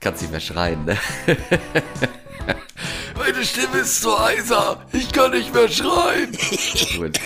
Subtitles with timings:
[0.00, 0.96] Kannst nicht mehr schreien, ne?
[3.18, 4.80] Meine Stimme ist so heiser.
[4.92, 6.36] Ich kann nicht mehr schreien.
[6.96, 7.18] Gut.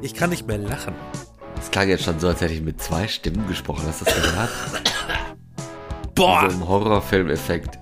[0.00, 0.94] Ich kann nicht mehr lachen.
[1.56, 3.84] Das klang jetzt schon so, als hätte ich mit zwei Stimmen gesprochen.
[3.88, 4.50] Hast du das gehört?
[6.14, 6.46] Boah!
[6.48, 7.78] So ein Horrorfilm-Effekt.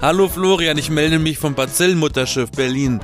[0.00, 3.00] Hallo Florian, ich melde mich vom Bazillenmutterschiff Berlin.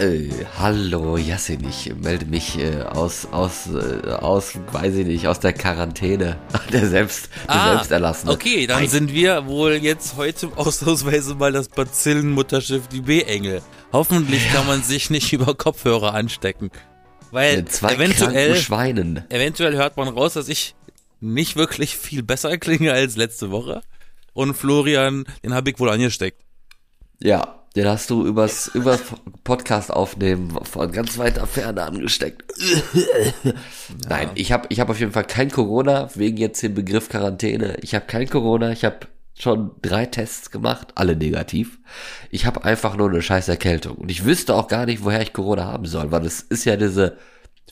[0.00, 5.40] Äh, hallo Yassin, ich melde mich äh, aus, aus, äh, aus, weiß ich nicht, aus
[5.40, 6.38] der Quarantäne.
[6.72, 8.32] Der selbst, der Ah, Selbsterlassene.
[8.32, 13.60] Okay, dann sind wir wohl jetzt heute ausnahmsweise mal das Bazillenmutterschiff, die B-Engel.
[13.92, 16.70] Hoffentlich kann man sich nicht über Kopfhörer anstecken.
[17.30, 19.24] Weil zwei eventuell, Schweinen.
[19.28, 20.74] eventuell hört man raus, dass ich
[21.20, 23.82] nicht wirklich viel besser klinge als letzte Woche.
[24.32, 26.40] Und Florian, den habe ich wohl angesteckt.
[27.22, 29.00] Ja, den hast du übers, übers
[29.44, 32.52] Podcast aufnehmen von ganz weiter Ferne angesteckt.
[34.08, 37.76] Nein, ich habe ich hab auf jeden Fall kein Corona, wegen jetzt dem Begriff Quarantäne.
[37.82, 39.06] Ich habe kein Corona, ich habe
[39.38, 41.78] schon drei Tests gemacht, alle negativ.
[42.30, 43.96] Ich habe einfach nur eine scheiß Erkältung.
[43.96, 46.76] Und ich wüsste auch gar nicht, woher ich Corona haben soll, weil es ist ja
[46.76, 47.18] diese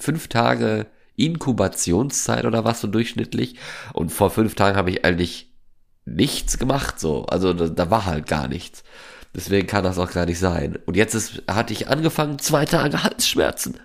[0.00, 3.56] fünf Tage Inkubationszeit oder was so durchschnittlich.
[3.92, 5.52] Und vor fünf Tagen habe ich eigentlich
[6.04, 7.26] nichts gemacht so.
[7.26, 8.84] Also da, da war halt gar nichts.
[9.38, 10.80] Deswegen kann das auch gar nicht sein.
[10.84, 13.78] Und jetzt ist, hatte ich angefangen, zwei Tage Halsschmerzen.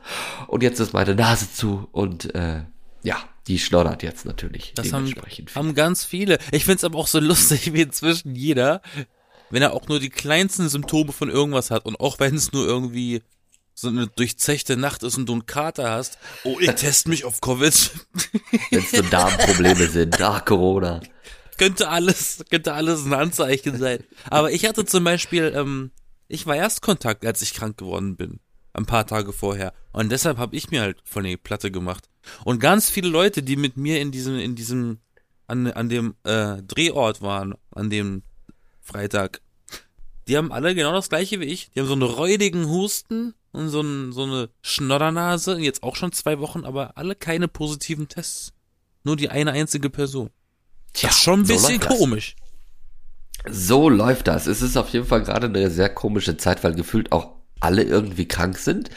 [0.48, 2.64] Und jetzt ist meine Nase zu und äh,
[3.04, 5.14] ja, die schlottert jetzt natürlich Das haben,
[5.54, 6.40] haben ganz viele.
[6.50, 8.82] Ich find's aber auch so lustig, wie inzwischen jeder,
[9.52, 12.66] wenn er auch nur die kleinsten Symptome von irgendwas hat und auch wenn es nur
[12.66, 13.22] irgendwie
[13.76, 17.42] so eine durchzechte Nacht ist und du einen Kater hast, oh, ich teste mich auf
[17.42, 17.92] Covid.
[18.72, 21.00] Wenn es so Darmprobleme sind, ach Corona.
[21.58, 24.04] Könnte alles, könnte alles ein Anzeichen sein.
[24.30, 25.92] Aber ich hatte zum Beispiel, ähm,
[26.28, 28.40] ich war Erstkontakt, als ich krank geworden bin.
[28.74, 29.74] Ein paar Tage vorher.
[29.92, 32.10] Und deshalb habe ich mir halt von die Platte gemacht.
[32.44, 35.00] Und ganz viele Leute, die mit mir in diesem, in diesem,
[35.48, 38.24] an, an dem äh, Drehort waren, an dem
[38.82, 39.42] Freitag,
[40.28, 41.72] die haben alle genau das gleiche wie ich.
[41.72, 46.12] Die haben so einen räudigen Husten und so, ein, so eine Schnoddernase, jetzt auch schon
[46.12, 48.54] zwei Wochen, aber alle keine positiven Tests.
[49.04, 50.30] Nur die eine einzige Person.
[50.94, 51.98] Tja, Das ist schon ein so bisschen das.
[51.98, 52.36] komisch.
[53.50, 54.48] So läuft das.
[54.48, 58.28] Es ist auf jeden Fall gerade eine sehr komische Zeit, weil gefühlt auch alle irgendwie
[58.28, 58.90] krank sind.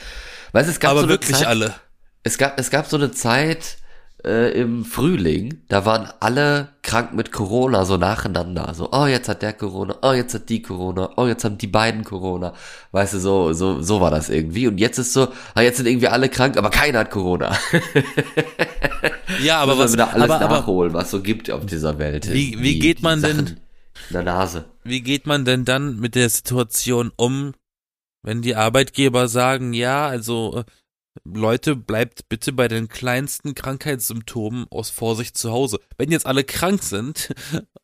[0.53, 1.75] Weißt, es gab Aber so wirklich Zeit, alle.
[2.23, 3.79] Es gab, es gab so eine Zeit
[4.27, 8.75] äh, im Frühling, da waren alle krank mit Corona so nacheinander.
[8.75, 11.67] So, oh, jetzt hat der Corona, oh, jetzt hat die Corona, oh, jetzt haben die
[11.67, 12.53] beiden Corona.
[12.93, 14.67] Weißt du, so, so, so war das irgendwie.
[14.69, 17.57] Und jetzt ist so, ah, jetzt sind irgendwie alle krank, aber keiner hat Corona.
[19.43, 22.33] Ja, aber was, wieder alles aber, aber nachholen, was so gibt auf dieser Welt.
[22.33, 23.39] Wie- wie geht man denn-
[24.09, 24.65] In der Nase.
[24.85, 27.53] wie geht man denn dann mit der Situation um,
[28.23, 30.65] wenn die Arbeitgeber sagen, ja, also äh,
[31.25, 35.79] Leute, bleibt bitte bei den kleinsten Krankheitssymptomen aus Vorsicht zu Hause.
[35.97, 37.35] Wenn jetzt alle krank sind,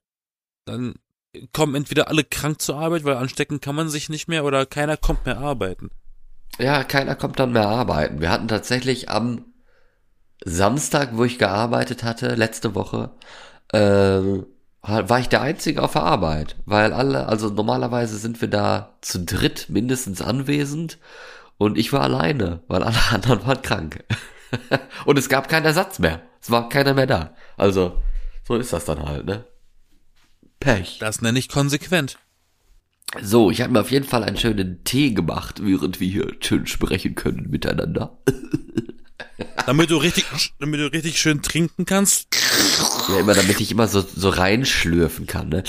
[0.64, 0.94] dann
[1.52, 4.96] kommen entweder alle krank zur Arbeit, weil anstecken kann man sich nicht mehr, oder keiner
[4.96, 5.90] kommt mehr arbeiten.
[6.58, 8.20] Ja, keiner kommt dann mehr arbeiten.
[8.20, 9.46] Wir hatten tatsächlich am
[10.44, 13.10] Samstag, wo ich gearbeitet hatte, letzte Woche,
[13.72, 14.46] ähm,
[14.82, 19.24] war ich der Einzige auf der Arbeit, weil alle, also normalerweise sind wir da zu
[19.24, 20.98] dritt mindestens anwesend
[21.62, 24.04] und ich war alleine, weil alle anderen waren krank.
[25.04, 26.22] und es gab keinen Ersatz mehr.
[26.40, 27.34] Es war keiner mehr da.
[27.56, 28.02] Also,
[28.46, 29.44] so ist das dann halt, ne?
[30.60, 30.98] Pech.
[30.98, 32.18] Das nenne ich konsequent.
[33.20, 36.66] So, ich habe mir auf jeden Fall einen schönen Tee gemacht, während wir hier schön
[36.66, 38.18] sprechen können miteinander.
[39.66, 40.24] Damit du richtig,
[40.58, 42.28] damit du richtig schön trinken kannst.
[43.08, 45.62] Ja, immer damit ich immer so, so reinschlürfen kann, ne?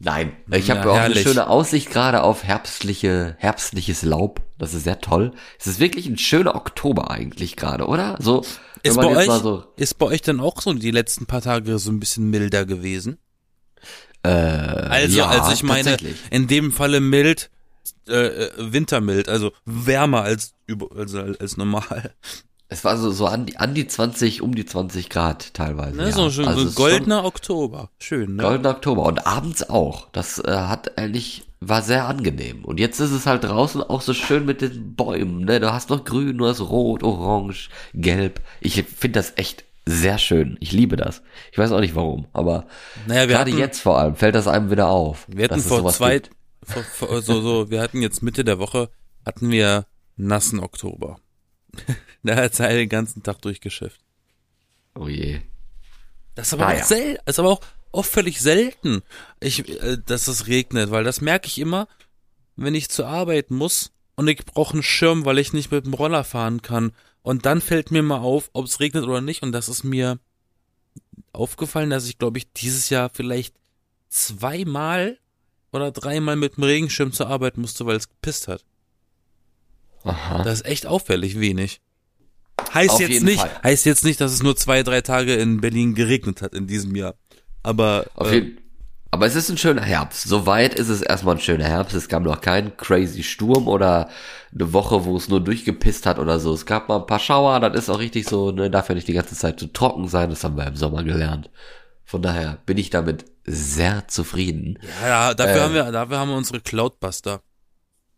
[0.00, 4.40] Nein, ich habe Ja, auch eine schöne Aussicht gerade auf herbstliche, herbstliches Laub.
[4.56, 5.32] Das ist sehr toll.
[5.58, 8.16] Es ist wirklich ein schöner Oktober eigentlich gerade, oder?
[8.20, 8.44] So,
[8.82, 11.90] Ist bei, euch, so, ist bei euch dann auch so die letzten paar Tage so
[11.90, 13.18] ein bisschen milder gewesen?
[14.22, 15.96] äh, Also, ja, also ich meine,
[16.30, 17.50] in dem Falle mild,
[18.08, 18.12] äh,
[18.46, 22.14] äh, wintermild, also wärmer als über, also als normal.
[22.70, 25.96] Es war so, so an die, an die 20, um die 20 Grad teilweise.
[25.96, 26.04] Ne?
[26.04, 26.12] ja.
[26.12, 27.90] So, schön, Also so goldener Oktober.
[27.98, 28.42] Schön, ne?
[28.42, 30.08] Goldener Oktober und abends auch.
[30.12, 32.64] Das äh, hat eigentlich war sehr angenehm.
[32.64, 35.44] Und jetzt ist es halt draußen auch so schön mit den Bäumen.
[35.44, 35.60] Ne?
[35.60, 38.40] Du hast noch Grün, du hast Rot, Orange, Gelb.
[38.60, 40.56] Ich finde das echt sehr schön.
[40.60, 41.22] Ich liebe das.
[41.50, 42.66] Ich weiß auch nicht warum, aber
[43.06, 45.26] Naja, gerade hatten, jetzt vor allem fällt das einem wieder auf.
[45.28, 46.20] wir hatten vor zwei,
[46.62, 48.90] vor, vor, so, so, wir hatten jetzt Mitte der Woche,
[49.24, 49.86] hatten wir
[50.16, 51.18] nassen Oktober.
[52.22, 54.00] da hat er den ganzen Tag durchgeschifft.
[54.94, 55.40] Oh je.
[56.34, 56.82] Das ist aber Naja.
[56.82, 57.60] auch sel ist aber auch,
[57.92, 59.02] auch völlig selten,
[59.40, 61.88] ich, äh, dass es regnet, weil das merke ich immer,
[62.56, 65.94] wenn ich zur Arbeit muss und ich brauche einen Schirm, weil ich nicht mit dem
[65.94, 66.92] Roller fahren kann.
[67.22, 69.42] Und dann fällt mir mal auf, ob es regnet oder nicht.
[69.42, 70.18] Und das ist mir
[71.32, 73.54] aufgefallen, dass ich, glaube ich, dieses Jahr vielleicht
[74.08, 75.18] zweimal
[75.72, 78.64] oder dreimal mit dem Regenschirm zur Arbeit musste, weil es gepisst hat.
[80.04, 80.42] Aha.
[80.42, 81.80] Das ist echt auffällig wenig.
[82.74, 83.50] Heißt Auf jetzt nicht, Fall.
[83.62, 86.94] heißt jetzt nicht, dass es nur zwei, drei Tage in Berlin geregnet hat in diesem
[86.94, 87.14] Jahr.
[87.62, 88.58] Aber Auf äh, jeden,
[89.10, 90.28] aber es ist ein schöner Herbst.
[90.28, 91.94] Soweit ist es erstmal ein schöner Herbst.
[91.94, 94.10] Es gab noch keinen crazy Sturm oder
[94.54, 96.52] eine Woche, wo es nur durchgepisst hat oder so.
[96.52, 99.08] Es gab mal ein paar Schauer, das ist auch richtig so, ne, darf ja nicht
[99.08, 101.50] die ganze Zeit so trocken sein, das haben wir im Sommer gelernt.
[102.04, 104.78] Von daher bin ich damit sehr zufrieden.
[105.02, 107.40] ja, dafür äh, haben wir, dafür haben wir unsere Cloudbuster.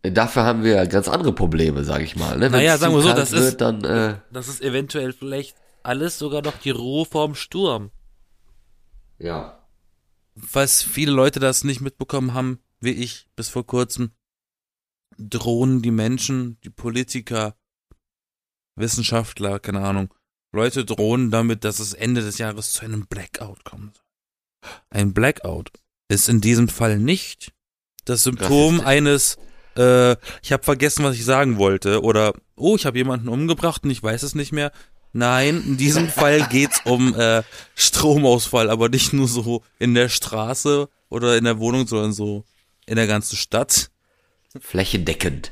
[0.03, 2.37] Dafür haben wir ganz andere Probleme, sag ich mal.
[2.39, 2.49] Ne?
[2.49, 6.41] Naja, sagen wir so, das wird, ist- dann äh, Das ist eventuell vielleicht alles sogar
[6.41, 7.91] noch die Ruhe vorm Sturm.
[9.19, 9.57] ja.
[10.47, 14.11] Falls viele Leute das nicht mitbekommen haben, wie ich bis vor kurzem,
[15.17, 17.57] drohen die Menschen, die Politiker,
[18.77, 20.13] Wissenschaftler, keine Ahnung,
[20.53, 24.03] Leute drohen damit, dass es Ende des Jahres zu einem Blackout kommt.
[24.89, 25.71] Ein Blackout
[26.07, 27.53] ist in diesem Fall nicht
[28.05, 28.85] das Symptom Rassistisch.
[28.87, 29.37] eines,
[29.77, 33.89] äh, ich habe vergessen, was ich sagen wollte, oder, oh, ich habe jemanden umgebracht und
[33.91, 34.71] ich weiß es nicht mehr.
[35.13, 37.43] Nein, in diesem Fall geht's um äh,
[37.75, 42.45] Stromausfall, aber nicht nur so in der Straße oder in der Wohnung, sondern so
[42.85, 43.91] in der ganzen Stadt.
[44.59, 45.51] Flächendeckend.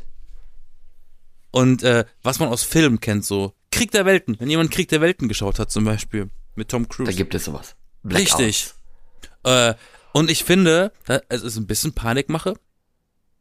[1.52, 4.36] Und äh, was man aus Filmen kennt, so Krieg der Welten.
[4.40, 7.14] Wenn jemand Krieg der Welten geschaut hat, zum Beispiel mit Tom Da Cruise.
[7.16, 7.76] gibt es sowas.
[8.04, 8.40] Blackouts.
[8.40, 8.74] Richtig.
[9.44, 9.74] Äh,
[10.14, 12.56] und ich finde, da- es ist ein bisschen Panikmache,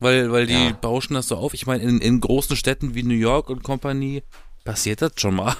[0.00, 0.72] weil, weil die Ja.
[0.72, 1.54] bauschen das so auf.
[1.54, 4.22] Ich meine, in, in großen Städten wie New York und Company
[4.64, 5.54] passiert das schon mal.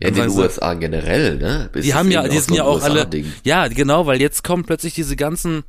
[0.00, 1.70] Ja, in den USA generell, ne?
[1.74, 3.08] Ist Die haben ja, die sind ja auch alle.
[3.44, 5.62] Ja, genau, weil jetzt kommen plötzlich diese ganzen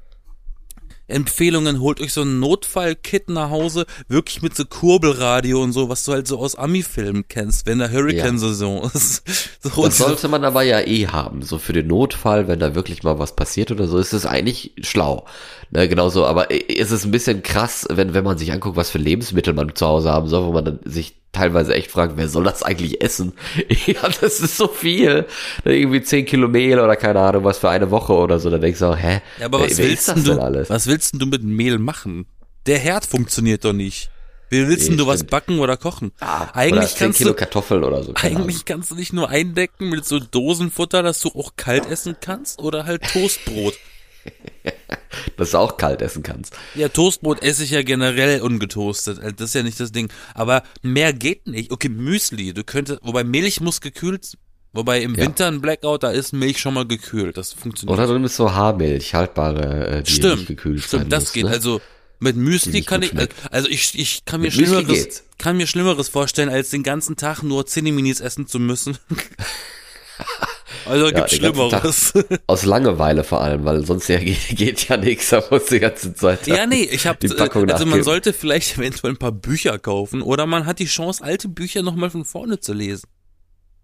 [1.13, 6.03] Empfehlungen, holt euch so ein Notfallkit nach Hause, wirklich mit so Kurbelradio und so, was
[6.03, 9.23] du halt so aus Ami-Filmen kennst, wenn der Hurricane-Saison ist.
[9.63, 13.03] So, Das sollte man aber ja eh haben, so für den Notfall, wenn da wirklich
[13.03, 15.25] mal was passiert oder so, ist es eigentlich schlau.
[15.71, 18.97] Ne, genauso, aber ist es ein bisschen krass, wenn, wenn man sich anguckt, was für
[18.97, 22.45] Lebensmittel man zu Hause haben soll, wo man dann sich teilweise echt fragt, wer soll
[22.45, 23.33] das eigentlich essen?
[23.85, 25.25] ja, das ist so viel.
[25.65, 28.79] Irgendwie 10 Kilo Mehl oder keine Ahnung, was für eine Woche oder so, dann denkst
[28.79, 29.21] du auch, hä?
[29.39, 30.69] ja, aber wer, was wer willst das denn denn du, alles?
[30.69, 32.25] was willst denn du mit Mehl machen?
[32.67, 34.09] Der Herd funktioniert doch nicht.
[34.49, 36.11] Wie willst Nee, denn du was backen oder kochen?
[36.19, 38.13] Ah, oder eigentlich 10 kannst Kilo du, Kartoffeln oder so.
[38.13, 38.43] keine Ahnung.
[38.47, 42.59] eigentlich kannst du nicht nur eindecken mit so Dosenfutter, dass du auch kalt essen kannst
[42.59, 43.73] oder halt Toastbrot.
[45.37, 46.55] Dass du auch kalt essen kannst.
[46.75, 49.19] Ja, Toastbrot esse ich ja generell ungetoastet.
[49.19, 50.09] Also Das ist ja nicht das Ding.
[50.33, 51.71] Aber mehr geht nicht.
[51.71, 52.53] Okay, Müsli.
[52.53, 54.37] Du könntest, wobei Milch muss gekühlt,
[54.71, 55.23] wobei im Ja.
[55.25, 57.37] Winter ein Blackout, da ist Milch schon mal gekühlt.
[57.37, 57.97] Das funktioniert.
[57.97, 60.47] Oder drin ist so Haarmilch, haltbare, äh, die nicht stimmt.
[60.47, 61.43] gekühlt sein Stimmt, das muss, geht.
[61.45, 61.51] Ne?
[61.51, 61.81] Also
[62.19, 63.33] mit Müsli nicht kann ich, schmeckt.
[63.51, 67.43] also ich, ich kann mir Mit Schlimmeres, kann mir Schlimmeres vorstellen, als den ganzen Tag
[67.43, 68.97] nur Zinni-Minis essen zu müssen.
[70.85, 71.81] also gibt den ganzen Tag.
[71.81, 72.13] Schlimmeres.
[72.47, 76.47] Aus Langeweile vor allem, weil sonst ja geht, ja nichts, da muss die ganze Zeit.
[76.47, 78.03] Ja, nee, ich habe Die Packung also man nachgeben.
[78.03, 82.09] sollte vielleicht eventuell ein paar Bücher kaufen oder man hat die Chance alte Bücher nochmal
[82.09, 83.07] von vorne zu lesen.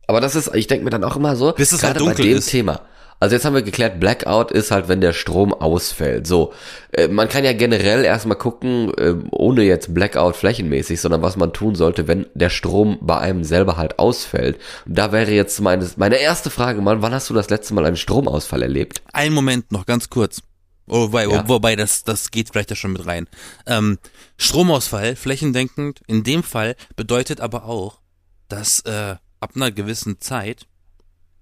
[0.07, 2.49] Aber das ist, ich denke mir dann auch immer so, halt gerade bei dem ist.
[2.49, 2.81] Thema.
[3.21, 6.25] Also jetzt haben wir geklärt, Blackout ist halt, wenn der Strom ausfällt.
[6.25, 6.53] So,
[6.91, 11.51] äh, man kann ja generell erstmal gucken, äh, ohne jetzt Blackout flächenmäßig, sondern was man
[11.51, 14.57] tun sollte, wenn der Strom bei einem selber halt ausfällt.
[14.85, 17.85] Und da wäre jetzt meine, meine erste Frage, Mann, wann hast du das letzte Mal
[17.85, 19.01] einen Stromausfall erlebt?
[19.11, 20.41] Einen Moment noch, ganz kurz.
[20.87, 21.47] Wobei, Ja.
[21.47, 23.27] wobei das, das geht vielleicht ja schon mit rein.
[23.67, 23.99] Ähm,
[24.37, 27.99] Stromausfall, flächendeckend, in dem Fall bedeutet aber auch,
[28.47, 30.65] dass äh, ab einer gewissen Zeit,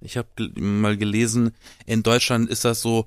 [0.01, 1.51] ich habe mal gelesen,
[1.86, 3.06] in Deutschland ist das so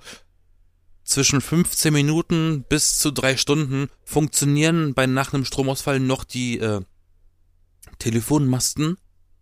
[1.04, 6.80] zwischen 15 Minuten bis zu drei Stunden funktionieren bei nach einem Stromausfall noch die äh,
[7.98, 8.96] Telefonmasten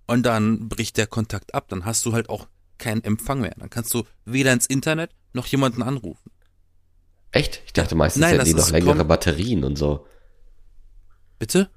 [0.07, 1.69] und dann bricht der Kontakt ab.
[1.69, 3.55] Dann hast du halt auch keinen Empfang mehr.
[3.59, 6.31] Dann kannst du weder ins Internet noch jemanden anrufen.
[7.33, 7.63] Echt?
[7.67, 10.07] Ich dachte meistens Nein, hätten die noch längere Batterien und so.
[11.39, 11.71] Bitte?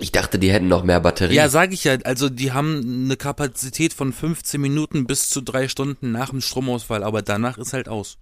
[0.00, 1.34] Ich dachte, die hätten noch mehr Batterien.
[1.36, 1.96] Ja, sage ich ja.
[2.04, 7.02] Also die haben eine Kapazität von 15 Minuten bis zu drei Stunden nach dem Stromausfall,
[7.02, 8.18] aber danach ist halt aus.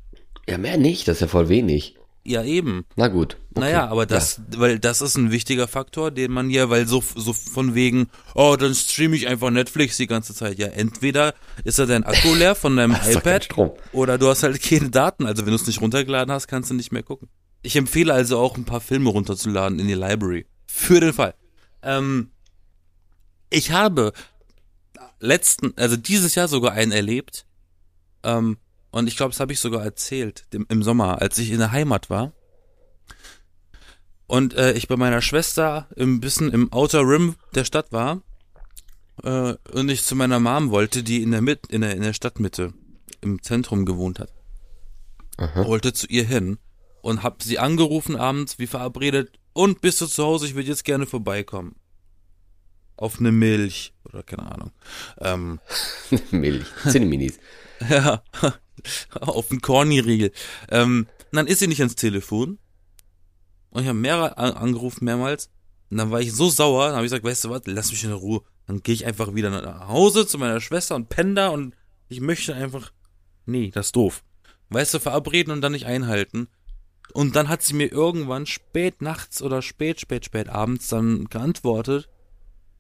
[0.48, 1.96] ja, mehr nicht, das ist ja voll wenig.
[2.24, 2.86] Ja, eben.
[2.96, 3.36] Na gut.
[3.52, 3.60] Okay.
[3.60, 7.32] Naja, aber das, weil das ist ein wichtiger Faktor, den man ja, weil so, so
[7.32, 10.58] von wegen, oh, dann streame ich einfach Netflix die ganze Zeit.
[10.58, 13.48] Ja, entweder ist da dein Akku leer von deinem iPad
[13.92, 15.24] oder du hast halt keine Daten.
[15.24, 17.28] Also wenn du es nicht runtergeladen hast, kannst du nicht mehr gucken.
[17.62, 20.46] Ich empfehle also auch ein paar Filme runterzuladen in die Library.
[20.66, 21.34] Für den Fall.
[21.86, 22.32] Ähm,
[23.48, 24.12] ich habe
[25.20, 27.46] letzten, also dieses Jahr sogar einen erlebt.
[28.22, 28.58] Ähm,
[28.90, 31.72] und ich glaube, das habe ich sogar erzählt dem, im Sommer, als ich in der
[31.72, 32.32] Heimat war.
[34.26, 38.22] Und äh, ich bei meiner Schwester ein bisschen im Outer Rim der Stadt war.
[39.22, 42.12] Äh, und ich zu meiner Mom wollte, die in der, Mit in der, in der
[42.12, 42.74] Stadtmitte
[43.20, 44.32] im Zentrum gewohnt hat.
[45.66, 46.58] wollte zu ihr hin
[47.02, 50.84] und hab sie angerufen abends, wie verabredet, und bist du zu Hause, ich würde jetzt
[50.84, 51.76] gerne vorbeikommen.
[52.96, 54.70] Auf eine Milch oder keine Ahnung.
[55.20, 55.60] Ähm,
[56.30, 56.66] Milch.
[56.88, 57.38] Zinni-Minis.
[57.90, 58.22] ja,
[59.20, 60.32] auf einen Corny-Riegel.
[60.70, 62.58] Ähm, dann ist sie nicht ans Telefon.
[63.70, 65.50] Und ich habe mehrere an- angerufen, mehrmals.
[65.90, 68.02] Und dann war ich so sauer, dann habe ich gesagt, weißt du was, lass mich
[68.04, 68.42] in Ruhe.
[68.66, 71.74] Dann gehe ich einfach wieder nach Hause zu meiner Schwester und penne da und
[72.08, 72.92] ich möchte einfach.
[73.44, 74.24] Nee, das ist doof.
[74.70, 76.48] Weißt du, verabreden und dann nicht einhalten.
[77.12, 82.08] Und dann hat sie mir irgendwann spät nachts oder spät, spät, spät abends dann geantwortet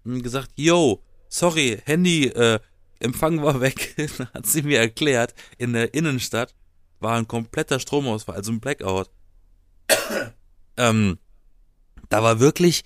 [0.04, 2.60] und gesagt, yo, sorry, Handy, äh,
[2.98, 3.94] Empfang war weg.
[4.18, 6.54] dann hat sie mir erklärt, in der Innenstadt
[7.00, 9.10] war ein kompletter Stromausfall, also ein Blackout.
[10.76, 11.18] ähm,
[12.08, 12.84] da war wirklich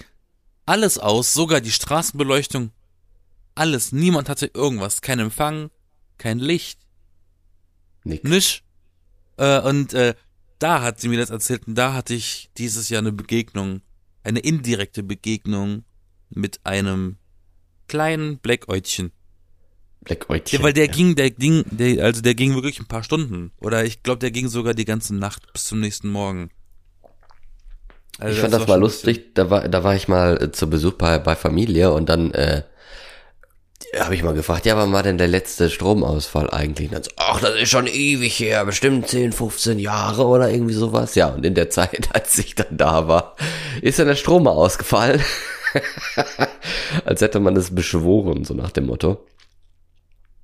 [0.66, 2.70] alles aus, sogar die Straßenbeleuchtung,
[3.54, 3.92] alles.
[3.92, 5.70] Niemand hatte irgendwas, kein Empfang,
[6.18, 6.80] kein Licht,
[8.04, 8.25] Nix.
[8.25, 8.64] nisch.
[9.37, 10.14] Äh, und äh,
[10.61, 13.81] da hat sie mir das erzählt und da hatte ich dieses Jahr eine Begegnung,
[14.23, 15.83] eine indirekte Begegnung
[16.31, 17.17] mit einem
[17.88, 19.11] kleinen Blackäutchen.
[20.02, 20.59] Black Oitchen.
[20.59, 23.52] Ja, weil der ging, der ging, der, also der ging wirklich ein paar Stunden.
[23.59, 26.50] Oder ich glaube, der ging sogar die ganze Nacht bis zum nächsten Morgen.
[28.19, 30.69] Also Ich fand das war mal lustig, da war, da war ich mal äh, zu
[30.69, 32.62] Besuch bei, bei Familie und dann äh,
[33.99, 36.90] habe ich mal gefragt, ja, wann war denn der letzte Stromausfall eigentlich?
[36.90, 41.14] So, ach, das ist schon ewig her, bestimmt 10, 15 Jahre oder irgendwie sowas.
[41.14, 43.37] Ja, und in der Zeit, als ich dann da war,
[43.82, 45.20] ist dann der Strom ausgefallen.
[47.04, 49.25] als hätte man es beschworen, so nach dem Motto.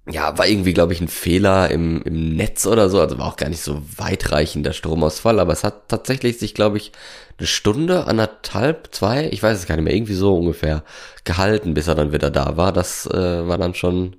[0.08, 3.00] Ja, war irgendwie, glaube ich, ein Fehler im, im Netz oder so.
[3.00, 6.92] Also war auch gar nicht so weitreichender Stromausfall, aber es hat tatsächlich sich, glaube ich,
[7.38, 10.84] eine Stunde, anderthalb, zwei, ich weiß es gar nicht mehr, irgendwie so ungefähr
[11.24, 12.72] gehalten, bis er dann wieder da war.
[12.72, 14.16] Das äh, war dann schon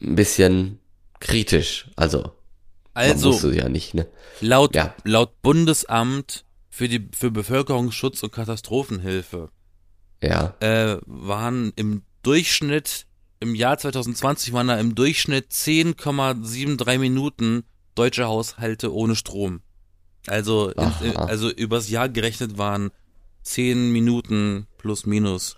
[0.00, 0.78] ein bisschen
[1.20, 1.90] kritisch.
[1.96, 2.32] Also,
[2.94, 4.06] Also, ja nicht, ne?
[4.40, 4.94] laut, Ja.
[5.04, 9.50] laut Bundesamt für die, für Bevölkerungsschutz und Katastrophenhilfe,
[10.22, 13.06] Ja, äh, waren im Durchschnitt,
[13.40, 19.62] im Jahr 2020 waren da im Durchschnitt 10,73 Minuten deutsche Haushalte ohne Strom.
[20.26, 22.90] Also, in, also übers Jahr gerechnet waren
[23.42, 25.56] 10 Minuten plus minus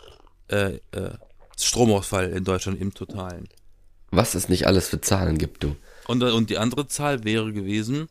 [0.49, 1.11] äh, äh,
[1.59, 3.49] Stromausfall in Deutschland im Totalen.
[4.11, 5.77] was es nicht alles für Zahlen gibt, du.
[6.07, 8.09] Und, und die andere Zahl wäre gewesen,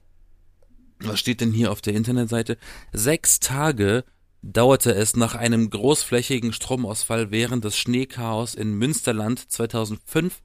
[0.99, 2.57] was steht denn hier auf der Internetseite?
[2.91, 4.03] Sechs Tage
[4.41, 10.41] dauerte es nach einem großflächigen Stromausfall während des Schneechaos in Münsterland 2005,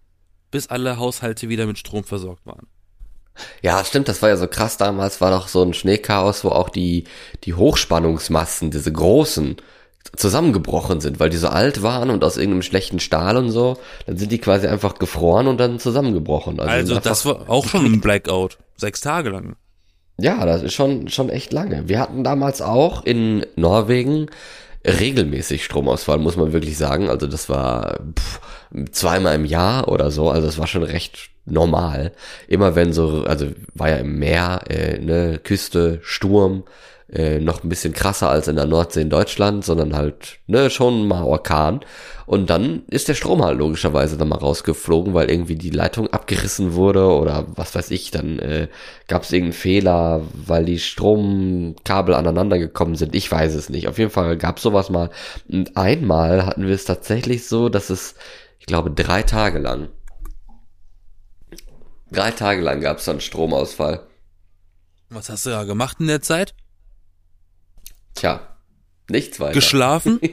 [0.51, 2.67] bis alle Haushalte wieder mit Strom versorgt waren.
[3.63, 4.77] Ja, stimmt, das war ja so krass.
[4.79, 7.05] Damals war doch so ein Schneechaos, wo auch die,
[7.45, 9.57] die Hochspannungsmassen, diese großen,
[10.15, 13.77] zusammengebrochen sind, weil die so alt waren und aus irgendeinem schlechten Stahl und so.
[14.07, 16.61] Dann sind die quasi einfach gefroren und dann zusammengebrochen.
[16.61, 18.59] Also einfach- das war auch schon ein Blackout.
[18.77, 19.57] Sechs Tage lang.
[20.19, 21.89] Ja, das ist schon, schon echt lange.
[21.89, 24.29] Wir hatten damals auch in Norwegen
[24.87, 27.11] regelmäßig Stromausfall, muss man wirklich sagen.
[27.11, 28.41] Also das war pff,
[28.93, 30.31] zweimal im Jahr oder so.
[30.31, 32.13] Also das war schon recht normal.
[32.49, 36.65] Immer wenn so, also war ja im Meer, äh, ne, Küste, Sturm,
[37.09, 41.07] äh, noch ein bisschen krasser als in der Nordsee in Deutschland, sondern halt, ne, schon
[41.07, 41.81] mal Orkan.
[42.27, 46.75] Und dann ist der Strom halt logischerweise dann mal rausgeflogen, weil irgendwie die Leitung abgerissen
[46.75, 48.67] wurde oder was weiß ich, dann äh,
[49.07, 53.15] gab es irgendeinen Fehler, weil die Stromkabel aneinander gekommen sind.
[53.15, 53.87] Ich weiß es nicht.
[53.87, 55.11] Auf jeden Fall gab es sowas mal.
[55.49, 58.17] Und einmal hatten wir es tatsächlich so, dass es,
[58.59, 59.91] ich glaube, drei Tage lang,
[62.11, 64.01] drei Tage lang gab es dann Stromausfall.
[65.11, 66.55] Was hast du da gemacht in der Zeit?
[68.17, 68.57] Tja,
[69.09, 69.55] nichts weiter.
[69.55, 70.21] Geschlafen?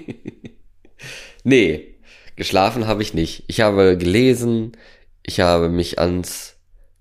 [1.44, 1.96] Nee,
[2.38, 3.44] geschlafen habe ich nicht.
[3.48, 4.78] Ich habe gelesen,
[5.24, 6.56] ich habe mich ans,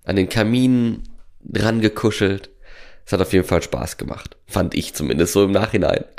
[0.04, 1.04] an den Kamin
[1.44, 2.50] dran gekuschelt.
[3.06, 4.36] Es hat auf jeden Fall Spaß gemacht.
[4.46, 6.04] Fand ich zumindest so im Nachhinein.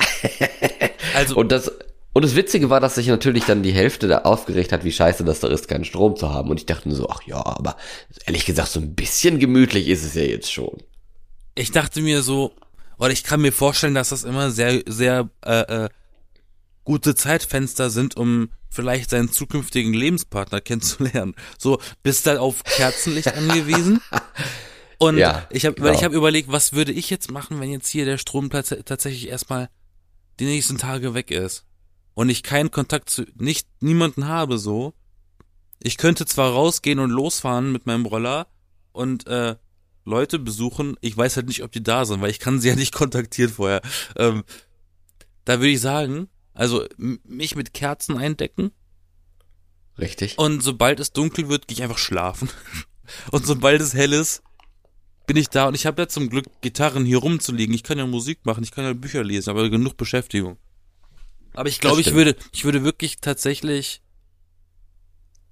[1.15, 1.69] Also, Und das,
[2.13, 5.25] und das Witzige war, dass sich natürlich dann die Hälfte da aufgeregt hat, wie scheiße
[5.25, 6.49] das da ist, keinen Strom zu haben.
[6.49, 7.75] Und ich dachte mir so, ach ja, aber
[8.25, 10.77] ehrlich gesagt, so ein bisschen gemütlich ist es ja jetzt schon.
[11.55, 12.53] ich dachte mir so,
[13.03, 15.89] oder ich kann mir vorstellen, dass das immer sehr, sehr äh, äh,
[16.85, 21.35] gute Zeitfenster sind, um vielleicht seinen zukünftigen Lebenspartner kennenzulernen.
[21.57, 23.99] So, bist da auf Kerzenlicht angewiesen?
[24.99, 26.05] Und Ja, ich habe, weil ich genau.
[26.05, 29.69] habe überlegt, was würde ich jetzt machen, wenn jetzt hier der Strom tats tatsächlich erstmal
[30.39, 31.65] die nächsten Tage weg ist
[32.13, 34.93] und ich keinen Kontakt zu nicht niemanden habe so.
[35.81, 38.47] Ich könnte zwar rausgehen und losfahren mit meinem Roller
[38.93, 39.57] und äh,
[40.05, 40.95] Leute besuchen.
[41.01, 43.51] Ich weiß halt nicht, ob die da sind, weil ich kann sie ja nicht kontaktieren
[43.51, 43.81] vorher.
[44.17, 44.43] Ähm,
[45.45, 48.71] da würde ich sagen, also mich mit Kerzen eindecken
[49.97, 50.37] Richtig?
[50.37, 52.49] und sobald es dunkel wird, gehe ich einfach schlafen.
[53.31, 54.43] Und sobald es hell ist,
[55.27, 57.75] bin ich da und ich habe ja zum Glück Gitarren hier rumzuliegen.
[57.75, 60.57] Ich kann ja Musik machen, ich kann ja Bücher lesen, aber genug Beschäftigung.
[61.53, 64.01] Aber ich glaube, ich würde, ich würde wirklich tatsächlich,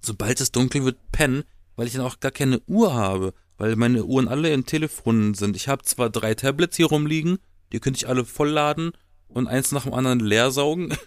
[0.00, 1.44] sobald es dunkel wird, pennen,
[1.76, 5.56] weil ich dann auch gar keine Uhr habe, weil meine Uhren alle in Telefonen sind.
[5.56, 7.38] Ich habe zwar drei Tablets hier rumliegen,
[7.72, 8.92] die könnte ich alle vollladen
[9.28, 10.94] und eins nach dem anderen leer saugen.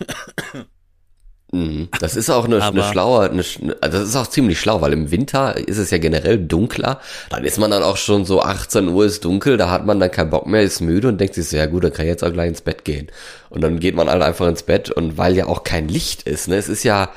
[1.52, 1.90] Mhm.
[2.00, 3.44] Das ist auch eine, eine schlaue, eine,
[3.80, 7.00] also das ist auch ziemlich schlau, weil im Winter ist es ja generell dunkler.
[7.30, 10.12] Dann ist man dann auch schon so 18 Uhr ist dunkel, da hat man dann
[10.12, 12.24] keinen Bock mehr, ist müde und denkt sich so, ja gut, dann kann ich jetzt
[12.24, 13.08] auch gleich ins Bett gehen.
[13.50, 16.48] Und dann geht man halt einfach ins Bett und weil ja auch kein Licht ist,
[16.48, 17.12] ne, es ist ja,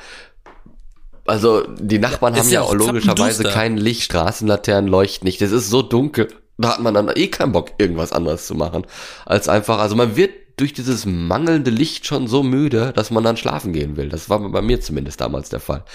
[1.29, 5.69] also die Nachbarn ja, haben ja auch logischerweise kein Licht, Straßenlaternen leuchten nicht, es ist
[5.69, 6.27] so dunkel.
[6.57, 8.85] Da hat man dann eh keinen Bock, irgendwas anderes zu machen.
[9.25, 13.37] Als einfach, also man wird durch dieses mangelnde Licht schon so müde, dass man dann
[13.37, 14.09] schlafen gehen will.
[14.09, 15.85] Das war bei mir zumindest damals der Fall.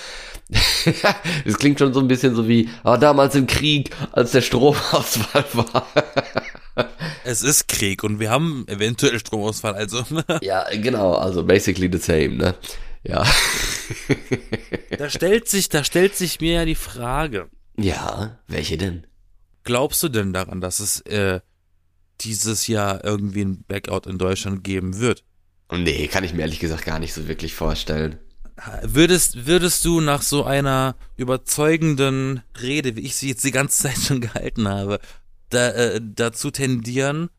[1.45, 5.45] Es klingt schon so ein bisschen so wie oh, damals im Krieg, als der Stromausfall
[5.53, 5.87] war.
[7.25, 10.03] es ist Krieg und wir haben eventuell Stromausfall, also.
[10.41, 12.55] ja, genau, also basically the same, ne?
[13.05, 13.25] Ja.
[14.99, 17.49] da stellt sich, da stellt sich mir ja die Frage.
[17.77, 19.07] Ja, welche denn?
[19.63, 21.41] Glaubst du denn daran, dass es äh,
[22.21, 25.25] dieses Jahr irgendwie ein Blackout in Deutschland geben wird.
[25.73, 28.19] Nee, kann ich mir ehrlich gesagt gar nicht so wirklich vorstellen.
[28.83, 33.99] Würdest, würdest du nach so einer überzeugenden Rede, wie ich sie jetzt die ganze Zeit
[33.99, 35.01] schon gehalten habe,
[35.51, 37.31] da, äh, dazu tendieren,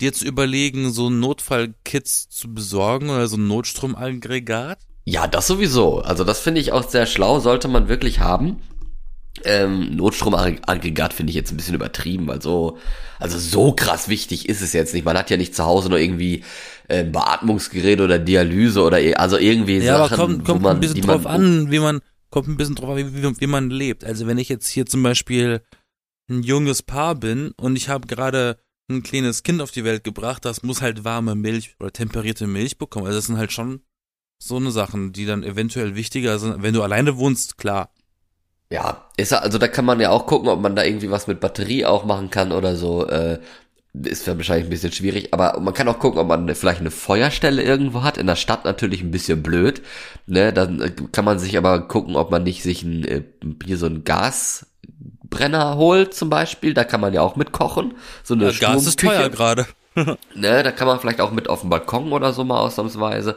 [0.00, 4.78] dir zu überlegen, so Notfallkits zu besorgen oder so ein Notstromaggregat?
[5.04, 6.00] Ja, das sowieso.
[6.00, 8.62] Also das finde ich auch sehr schlau, sollte man wirklich haben.
[9.42, 12.78] Ähm, Notstromaggregat finde ich jetzt ein bisschen übertrieben, weil so,
[13.18, 15.04] also so krass wichtig ist es jetzt nicht.
[15.04, 16.44] Man hat ja nicht zu Hause nur irgendwie
[16.88, 21.02] äh, Beatmungsgerät oder Dialyse oder also irgendwie ja, Sachen, aber kommt, kommt man, ein bisschen
[21.02, 24.04] drauf an, wie man, kommt ein bisschen drauf an, wie, wie, wie man lebt.
[24.04, 25.62] Also wenn ich jetzt hier zum Beispiel
[26.30, 28.58] ein junges Paar bin und ich habe gerade
[28.88, 32.78] ein kleines Kind auf die Welt gebracht, das muss halt warme Milch oder temperierte Milch
[32.78, 33.06] bekommen.
[33.06, 33.80] Also das sind halt schon
[34.46, 36.62] so eine Sachen, die dann eventuell wichtiger sind.
[36.62, 37.90] Wenn du alleine wohnst, klar,
[38.70, 41.40] ja, ist also da kann man ja auch gucken, ob man da irgendwie was mit
[41.40, 43.06] Batterie auch machen kann oder so.
[43.06, 43.38] Äh,
[43.92, 46.90] ist ja wahrscheinlich ein bisschen schwierig, aber man kann auch gucken, ob man vielleicht eine
[46.90, 48.18] Feuerstelle irgendwo hat.
[48.18, 49.82] In der Stadt natürlich ein bisschen blöd.
[50.26, 53.22] Ne, dann kann man sich aber gucken, ob man nicht sich ein, äh,
[53.64, 56.74] hier so ein Gasbrenner holt zum Beispiel.
[56.74, 57.94] Da kann man ja auch mitkochen.
[58.24, 59.66] So eine ja, Gas ist teuer gerade.
[60.34, 63.36] ne, da kann man vielleicht auch mit auf dem Balkon oder so mal ausnahmsweise.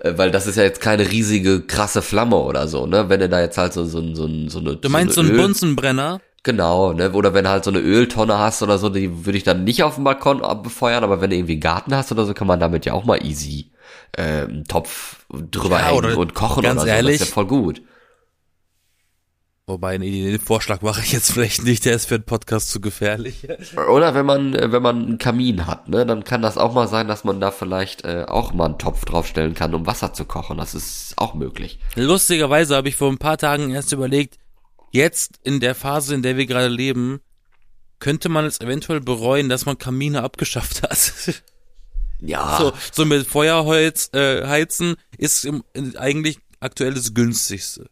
[0.00, 3.08] Äh, weil das ist ja jetzt keine riesige krasse Flamme oder so, ne?
[3.08, 5.34] Wenn du da jetzt halt so so so, so eine Du meinst so, eine so
[5.34, 6.20] einen Bunsenbrenner?
[6.44, 7.12] Genau, ne?
[7.12, 9.82] Oder wenn du halt so eine Öltonne hast oder so, die würde ich dann nicht
[9.82, 12.60] auf dem Balkon befeuern, aber wenn du irgendwie einen Garten hast oder so, kann man
[12.60, 13.70] damit ja auch mal easy
[14.12, 16.96] äh, einen Topf drüber ja, hängen und kochen ganz oder so.
[16.96, 17.82] Ehrlich, das ist ja voll gut.
[19.68, 22.80] Wobei, nee, den Vorschlag mache ich jetzt vielleicht nicht, der ist für einen Podcast zu
[22.80, 23.46] gefährlich.
[23.76, 26.88] Oder wenn man, äh, wenn man einen Kamin hat, ne, dann kann das auch mal
[26.88, 30.24] sein, dass man da vielleicht äh, auch mal einen Topf draufstellen kann, um Wasser zu
[30.24, 30.56] kochen.
[30.56, 31.78] Das ist auch möglich.
[31.96, 34.38] Lustigerweise habe ich vor ein paar Tagen erst überlegt,
[34.90, 37.20] jetzt in der Phase, in der wir gerade leben,
[37.98, 41.12] könnte man es eventuell bereuen, dass man Kamine abgeschafft hat.
[42.20, 42.58] Ja.
[42.58, 45.62] So, so mit Feuerholz äh, heizen ist im,
[45.96, 47.88] eigentlich aktuell das günstigste.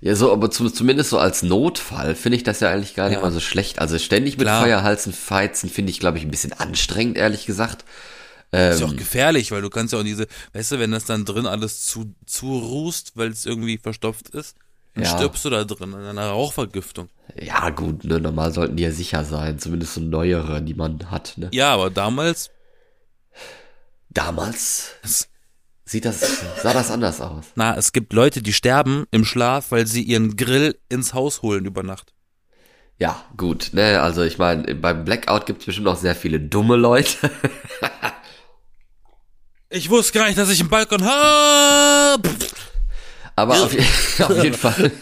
[0.00, 3.16] Ja, so, aber zum, zumindest so als Notfall finde ich das ja eigentlich gar nicht
[3.16, 3.22] ja.
[3.22, 3.80] mal so schlecht.
[3.80, 4.62] Also ständig mit Klar.
[4.62, 7.84] Feuerhalsen feizen finde ich, glaube ich, ein bisschen anstrengend, ehrlich gesagt.
[8.52, 11.04] Ähm, ist ja auch gefährlich, weil du kannst ja auch diese, weißt du, wenn das
[11.04, 14.56] dann drin alles zu, zu rußt, weil es irgendwie verstopft ist,
[14.94, 15.10] dann ja.
[15.10, 17.08] stirbst du da drin an einer Rauchvergiftung.
[17.40, 21.34] Ja, gut, ne, normal sollten die ja sicher sein, zumindest so neuere, die man hat,
[21.36, 21.48] ne.
[21.52, 22.50] Ja, aber damals.
[24.08, 24.92] Damals?
[25.02, 25.28] Das,
[25.88, 27.46] sieht das, sah das anders aus.
[27.54, 31.64] Na, es gibt Leute, die sterben im Schlaf, weil sie ihren Grill ins Haus holen
[31.64, 32.12] über Nacht.
[32.98, 36.76] Ja, gut, ne, also ich meine, beim Blackout gibt es bestimmt auch sehr viele dumme
[36.76, 37.30] Leute.
[39.70, 42.28] ich wusste gar nicht, dass ich einen Balkon habe.
[43.38, 44.90] Aber auf, auf jeden Fall.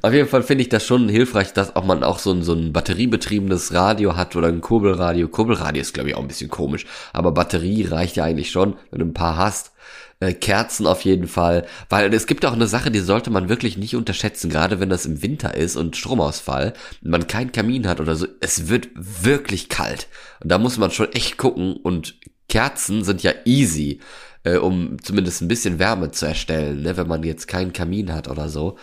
[0.00, 2.52] Auf jeden Fall finde ich das schon hilfreich, dass auch man auch so ein, so
[2.52, 5.26] ein batteriebetriebenes Radio hat oder ein Kurbelradio.
[5.26, 6.86] Kurbelradio ist, glaube ich, auch ein bisschen komisch.
[7.12, 9.72] Aber Batterie reicht ja eigentlich schon, wenn du ein paar hast.
[10.20, 11.66] Äh, Kerzen auf jeden Fall.
[11.88, 15.04] Weil es gibt auch eine Sache, die sollte man wirklich nicht unterschätzen, gerade wenn das
[15.04, 18.28] im Winter ist und Stromausfall, man keinen Kamin hat oder so.
[18.40, 20.06] Es wird wirklich kalt.
[20.40, 22.14] Und da muss man schon echt gucken und
[22.48, 24.00] Kerzen sind ja easy
[24.44, 26.96] äh, um zumindest ein bisschen Wärme zu erstellen, ne?
[26.96, 28.76] wenn man jetzt keinen Kamin hat oder so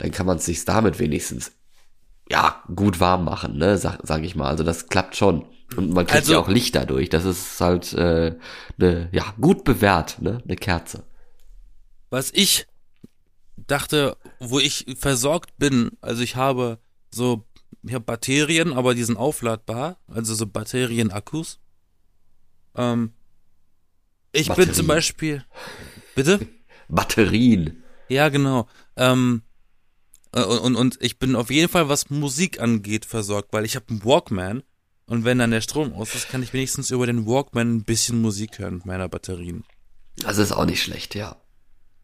[0.00, 1.52] dann kann man es sich damit wenigstens
[2.28, 4.48] ja gut warm machen, ne, sag, sag ich mal.
[4.48, 5.44] Also das klappt schon.
[5.76, 7.10] Und man kriegt also, ja auch Licht dadurch.
[7.10, 8.36] Das ist halt äh,
[8.78, 11.04] ne, ja gut bewährt, ne, eine Kerze.
[12.08, 12.66] Was ich
[13.56, 16.78] dachte, wo ich versorgt bin, also ich habe
[17.10, 17.44] so
[17.82, 21.60] ich habe Batterien, aber die sind aufladbar, also so Batterienakkus.
[22.74, 23.12] Ähm,
[24.32, 24.74] ich bin Batterien.
[24.74, 25.44] zum Beispiel,
[26.14, 26.46] bitte?
[26.88, 27.82] Batterien.
[28.08, 28.68] Ja, genau.
[28.96, 29.42] Ähm,
[30.32, 33.76] äh, und, und, und ich bin auf jeden Fall, was Musik angeht, versorgt, weil ich
[33.76, 34.62] habe einen Walkman
[35.06, 38.20] und wenn dann der Strom aus ist, kann ich wenigstens über den Walkman ein bisschen
[38.20, 39.64] Musik hören mit meiner Batterien.
[40.18, 41.36] Das ist auch nicht schlecht, ja.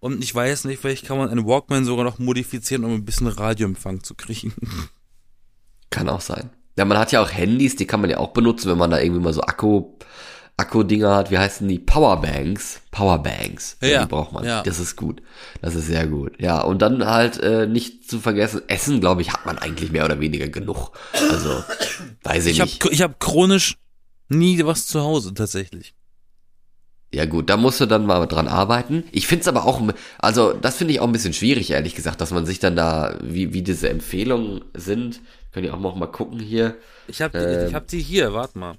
[0.01, 3.29] Und ich weiß nicht, vielleicht kann man einen Walkman sogar noch modifizieren, um ein bisschen
[3.29, 4.53] Radioempfang zu kriegen.
[5.91, 6.51] Kann auch sein.
[6.77, 9.01] Ja, man hat ja auch Handys, die kann man ja auch benutzen, wenn man da
[9.01, 9.95] irgendwie mal so Akku,
[10.59, 11.31] Akku-Dinger hat.
[11.31, 11.79] Wie heißen die?
[11.79, 12.81] Powerbanks.
[12.91, 13.77] Powerbanks.
[13.83, 14.45] Ja, die braucht man.
[14.45, 14.63] ja.
[14.63, 15.23] Das ist gut.
[15.61, 16.41] Das ist sehr gut.
[16.41, 20.05] Ja, und dann halt äh, nicht zu vergessen, Essen, glaube ich, hat man eigentlich mehr
[20.05, 20.93] oder weniger genug.
[21.13, 21.63] Also,
[22.23, 22.87] weiß ich, Ich habe nicht.
[22.91, 23.77] ich hab chronisch
[24.29, 25.95] nie was zu Hause tatsächlich.
[27.15, 29.05] Ja gut, da musst du dann mal dran arbeiten.
[29.13, 29.81] Ich find's aber auch,
[30.19, 33.17] also das finde ich auch ein bisschen schwierig, ehrlich gesagt, dass man sich dann da,
[33.23, 35.21] wie, wie diese Empfehlungen sind,
[35.53, 36.77] könnt ihr auch noch mal gucken hier.
[37.07, 37.69] Ich habe Ähm.
[37.69, 38.77] ich hab die hier, warte mal.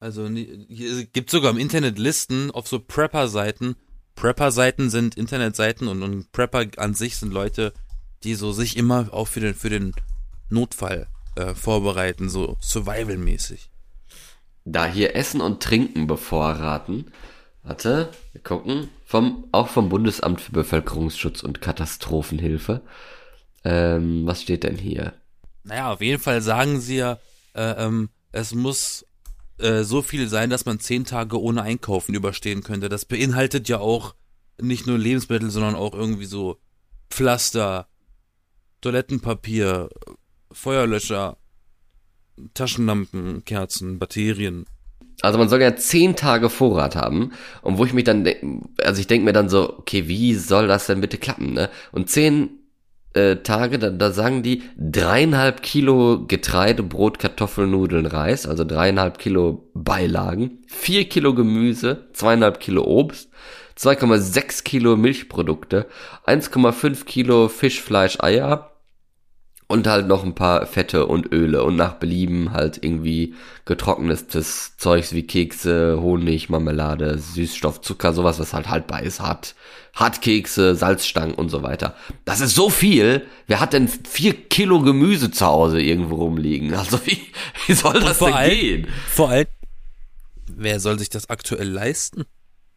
[0.00, 3.76] Also es gibt sogar im Internet Listen auf so Prepper-Seiten.
[4.16, 7.74] Prepper-Seiten sind Internetseiten und, und Prepper an sich sind Leute,
[8.24, 9.92] die so sich immer auch für den für den
[10.48, 13.70] Notfall äh, vorbereiten, so Survival-mäßig.
[14.64, 17.12] Da hier Essen und Trinken bevorraten.
[17.62, 18.88] Warte, wir gucken.
[19.04, 22.80] Vom, auch vom Bundesamt für Bevölkerungsschutz und Katastrophenhilfe.
[23.64, 25.12] Ähm, was steht denn hier?
[25.64, 27.18] Naja, auf jeden Fall sagen sie ja,
[27.54, 29.04] äh, ähm, es muss
[29.62, 32.88] äh, so viel sein, dass man zehn Tage ohne Einkaufen überstehen könnte.
[32.88, 34.14] Das beinhaltet ja auch
[34.60, 36.58] nicht nur Lebensmittel, sondern auch irgendwie so
[37.10, 37.88] Pflaster,
[38.80, 39.88] Toilettenpapier,
[40.52, 41.36] Feuerlöscher,
[42.54, 44.66] Taschenlampen, Kerzen, Batterien.
[45.22, 47.32] Also man soll ja zehn Tage Vorrat haben.
[47.62, 48.26] Und wo ich mich dann,
[48.82, 51.68] also ich denke mir dann so, okay, wie soll das denn bitte klappen, ne?
[51.92, 52.59] Und zehn
[53.14, 59.18] äh, Tage, da, da sagen die dreieinhalb Kilo Getreide, Brot, Kartoffeln, Nudeln, Reis, also dreieinhalb
[59.18, 63.30] Kilo Beilagen, vier Kilo Gemüse, zweieinhalb Kilo Obst,
[63.78, 65.86] 2,6 Kilo Milchprodukte,
[66.26, 68.69] 1,5 Kilo Fisch, Fleisch, Eier,
[69.70, 75.12] und halt noch ein paar Fette und Öle und nach Belieben halt irgendwie getrocknetes Zeugs
[75.14, 79.54] wie Kekse, Honig, Marmelade, Süßstoff, Zucker, sowas, was halt haltbar ist, hart,
[79.94, 81.94] Hartkekse, Salzstangen und so weiter.
[82.24, 83.26] Das ist so viel.
[83.46, 86.74] Wer hat denn vier Kilo Gemüse zu Hause irgendwo rumliegen?
[86.80, 87.18] Also wie,
[87.66, 88.86] wie soll das vor denn allem- gehen?
[89.08, 89.46] Vor allem,
[90.48, 92.24] wer soll sich das aktuell leisten?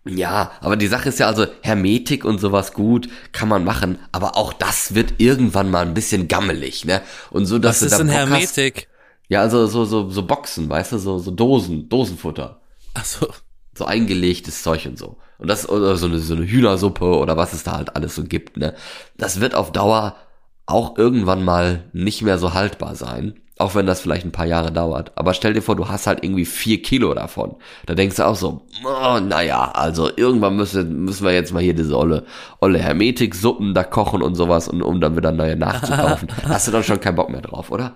[0.05, 4.35] Ja, aber die Sache ist ja also, Hermetik und sowas gut, kann man machen, aber
[4.35, 7.01] auch das wird irgendwann mal ein bisschen gammelig, ne?
[7.31, 8.89] Und so, dass Was ist denn Bock hast, Hermetik?
[9.29, 12.61] Ja, also so, so, so Boxen, weißt du, so, so Dosen, Dosenfutter.
[12.93, 13.27] Achso,
[13.75, 15.17] So eingelegtes Zeug und so.
[15.39, 18.23] Und das, oder so eine, so eine Hühnersuppe oder was es da halt alles so
[18.23, 18.75] gibt, ne.
[19.17, 20.17] Das wird auf Dauer
[20.65, 23.39] auch irgendwann mal nicht mehr so haltbar sein.
[23.63, 25.13] Auch wenn das vielleicht ein paar Jahre dauert.
[25.15, 27.55] Aber stell dir vor, du hast halt irgendwie vier Kilo davon.
[27.85, 31.73] Da denkst du auch so, oh, naja, also irgendwann müssen, müssen wir jetzt mal hier
[31.73, 32.25] diese olle,
[32.59, 36.27] olle Hermetik-Suppen da kochen und sowas, und, um dann wieder neue nachzukaufen.
[36.43, 37.95] hast du dann schon keinen Bock mehr drauf, oder?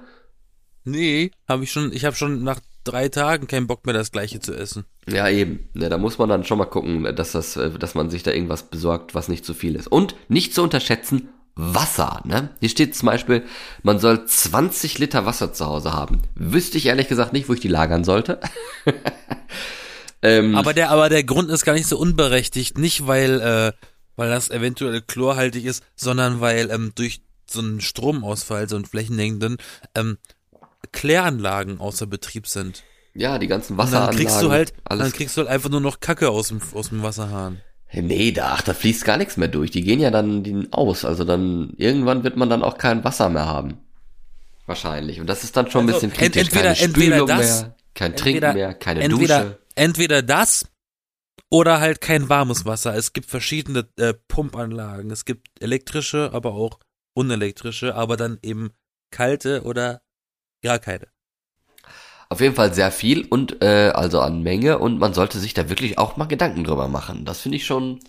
[0.87, 4.39] nee, habe ich schon, ich habe schon nach drei Tagen keinen Bock mehr, das gleiche
[4.39, 4.85] zu essen.
[5.05, 5.67] Ja, eben.
[5.73, 8.31] Ne, da muss man dann schon mal gucken, dass das, äh, dass man sich da
[8.31, 9.87] irgendwas besorgt, was nicht zu viel ist.
[9.87, 12.49] Und nicht zu unterschätzen, Wasser, ne?
[12.59, 13.43] Hier steht zum Beispiel,
[13.83, 16.21] man soll 20 Liter Wasser zu Hause haben.
[16.35, 18.39] Wüsste ich ehrlich gesagt nicht, wo ich die lagern sollte.
[20.21, 23.71] ähm, Aber der, aber der Grund ist gar nicht so unberechtigt, nicht weil, äh,
[24.15, 29.57] weil das eventuell chlorhaltig ist, sondern weil ähm, durch so einen Stromausfall, so einen flächendeckenden,
[29.95, 30.17] ähm,
[30.91, 32.83] Kläranlagen außer Betrieb sind.
[33.13, 34.17] ja, die ganzen Und dann Wasseranlagen.
[34.17, 37.03] kriegst du halt, dann kriegst du halt einfach nur noch Kacke aus dem, aus dem
[37.03, 37.61] Wasserhahn.
[37.93, 39.71] Nee, da, ach, da fließt gar nichts mehr durch.
[39.71, 41.05] Die gehen ja dann die aus.
[41.05, 43.77] Also dann, irgendwann wird man dann auch kein Wasser mehr haben.
[44.65, 45.21] Wahrscheinlich.
[45.21, 46.41] Und das ist dann schon ein Also, bisschen kritisch.
[46.43, 49.57] ent- entweder- keine entweder Spülung das, mehr, kein entweder- Trinken mehr, keine entweder, Dusche.
[49.75, 50.65] entweder das
[51.49, 52.93] oder halt kein warmes Wasser.
[52.95, 55.09] Es gibt verschiedene äh, Pumpanlagen.
[55.11, 56.79] Es gibt elektrische, aber auch
[57.15, 58.71] unelektrische, aber dann eben
[59.11, 60.01] kalte oder
[60.61, 61.07] gar keine.
[62.29, 65.69] Auf jeden Fall sehr viel und äh, also an Menge und man sollte sich da
[65.69, 67.25] wirklich auch mal Gedanken drüber machen.
[67.25, 67.99] Das finde ich schon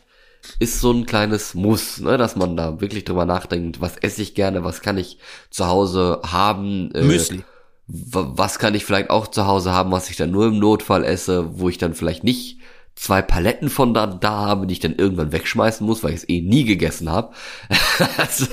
[0.60, 4.34] ist so ein kleines Muss, ne, dass man da wirklich drüber nachdenkt, was esse ich
[4.34, 5.18] gerne, was kann ich
[5.50, 7.44] zu Hause haben, äh, Müsli.
[7.86, 11.04] wa- was kann ich vielleicht auch zu Hause haben, was ich dann nur im Notfall
[11.04, 12.58] esse, wo ich dann vielleicht nicht
[12.98, 16.28] zwei Paletten von da, da habe, die ich dann irgendwann wegschmeißen muss, weil ich es
[16.28, 17.32] eh nie gegessen habe.
[18.18, 18.46] also,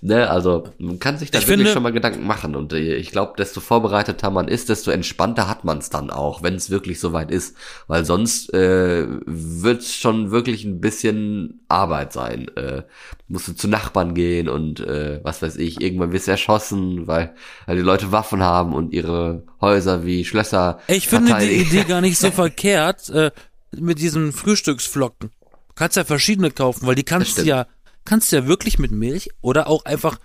[0.00, 2.56] ne, also man kann sich da Ich wirklich finde- schon mal Gedanken machen.
[2.56, 6.42] Und äh, ich glaube, desto vorbereiteter man ist, desto entspannter hat man es dann auch,
[6.42, 7.54] wenn es wirklich soweit ist.
[7.86, 12.48] Weil sonst äh, wird schon wirklich ein bisschen Arbeit sein.
[12.56, 12.82] Äh,
[13.28, 17.34] musst du zu Nachbarn gehen und äh, was weiß ich, irgendwann wirst du erschossen, weil,
[17.66, 21.60] weil die Leute Waffen haben und ihre Häuser wie Schlösser Ich finde die.
[21.60, 23.30] Idee gar nicht so verkehrt äh,
[23.76, 25.30] mit diesen Frühstücksflocken.
[25.40, 27.66] Du kannst ja verschiedene kaufen, weil die kannst du ja
[28.04, 30.18] kannst du ja wirklich mit Milch oder auch einfach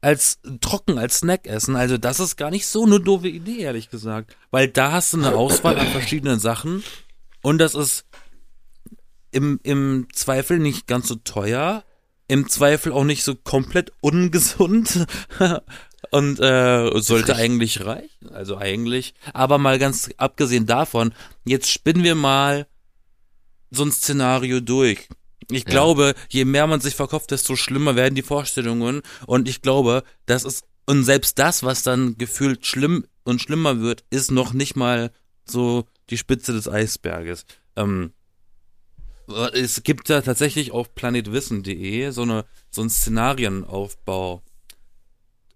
[0.00, 1.76] als trocken als Snack essen.
[1.76, 5.18] Also das ist gar nicht so eine doofe Idee, ehrlich gesagt, weil da hast du
[5.18, 6.82] eine Auswahl an verschiedenen Sachen
[7.42, 8.04] und das ist
[9.30, 11.84] im im Zweifel nicht ganz so teuer,
[12.28, 15.06] im Zweifel auch nicht so komplett ungesund
[16.10, 18.30] und äh, sollte eigentlich reichen.
[18.32, 19.14] Also eigentlich.
[19.32, 21.14] Aber mal ganz abgesehen davon,
[21.44, 22.66] jetzt spinnen wir mal
[23.72, 25.08] so ein Szenario durch.
[25.50, 29.02] Ich glaube, je mehr man sich verkauft, desto schlimmer werden die Vorstellungen.
[29.26, 34.04] Und ich glaube, das ist, und selbst das, was dann gefühlt schlimm und schlimmer wird,
[34.10, 35.10] ist noch nicht mal
[35.44, 37.44] so die Spitze des Eisberges.
[37.76, 38.12] Ähm,
[39.54, 44.42] es gibt da tatsächlich auf planetwissen.de so eine so ein Szenarienaufbau,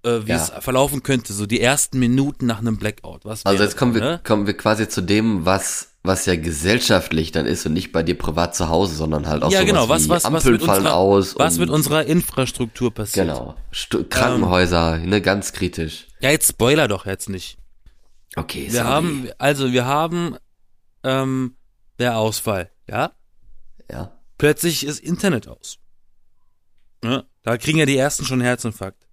[0.03, 0.37] äh, wie Ja.
[0.37, 3.25] es verlaufen könnte, so die ersten Minuten nach einem Blackout.
[3.25, 4.21] Was Also jetzt kommen wir, ne?
[4.25, 8.17] kommen wir quasi zu dem, was, was ja gesellschaftlich dann ist und nicht bei dir
[8.17, 10.79] privat zu Hause, sondern halt auch ja sowas genau, was was was Ampeln mit fallen
[10.79, 11.39] unserer, aus.
[11.39, 13.27] was mit unserer Infrastruktur passiert.
[13.27, 13.57] Genau.
[13.71, 16.07] Stu Krankenhäuser, ne, ganz kritisch.
[16.21, 17.59] Ja, jetzt Spoiler doch jetzt nicht.
[18.37, 18.85] Okay, Wir sorry.
[18.87, 20.37] haben also wir haben
[21.03, 21.57] ähm,
[21.99, 23.13] der Ausfall, ja?
[23.91, 24.13] Ja.
[24.39, 25.79] Plötzlich ist Internet aus.
[27.03, 27.25] Ne?
[27.43, 29.07] Da kriegen ja die ersten schon Herzinfarkt.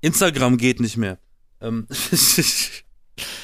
[0.00, 1.18] Instagram geht nicht mehr.
[1.60, 1.86] Ähm,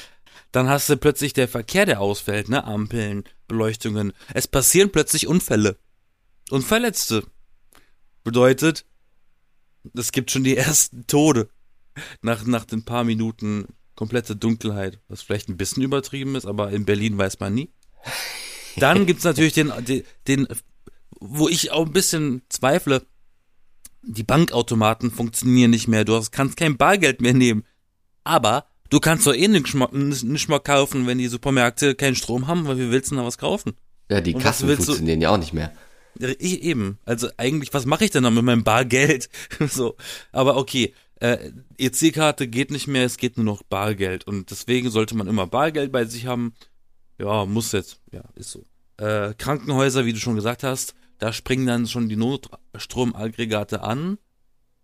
[0.51, 2.63] dann hast du plötzlich der Verkehr, der ausfällt, ne?
[2.63, 4.13] Ampeln, Beleuchtungen.
[4.33, 5.77] Es passieren plötzlich Unfälle.
[6.49, 7.23] Und Verletzte.
[8.23, 8.85] Bedeutet,
[9.95, 11.49] es gibt schon die ersten Tode.
[12.21, 14.99] Nach, nach den paar Minuten komplette Dunkelheit.
[15.07, 17.69] Was vielleicht ein bisschen übertrieben ist, aber in Berlin weiß man nie.
[18.77, 20.47] Dann gibt's natürlich den, den, den,
[21.19, 23.05] wo ich auch ein bisschen zweifle.
[24.01, 26.05] Die Bankautomaten funktionieren nicht mehr.
[26.05, 27.65] Du hast, kannst kein Bargeld mehr nehmen.
[28.23, 32.47] Aber du kannst doch eh nicht mal, nicht mal kaufen, wenn die Supermärkte keinen Strom
[32.47, 33.73] haben, weil wie willst du denn da was kaufen?
[34.09, 35.71] Ja, die Und Kassen funktionieren ja auch nicht mehr.
[36.17, 36.97] Ich eben.
[37.05, 39.29] Also eigentlich, was mache ich denn dann mit meinem Bargeld?
[39.69, 39.95] so.
[40.31, 44.25] Aber okay, äh, EC-Karte geht nicht mehr, es geht nur noch Bargeld.
[44.25, 46.53] Und deswegen sollte man immer Bargeld bei sich haben.
[47.19, 48.01] Ja, muss jetzt.
[48.11, 48.63] Ja, ist so.
[48.97, 54.17] Äh, Krankenhäuser, wie du schon gesagt hast, da springen dann schon die Notstromaggregate an.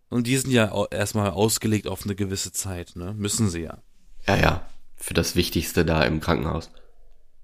[0.08, 3.12] Und die sind ja erstmal ausgelegt auf eine gewisse Zeit, ne?
[3.14, 3.82] Müssen sie ja.
[4.26, 4.66] Ja, ja.
[4.96, 6.70] Für das Wichtigste da im Krankenhaus.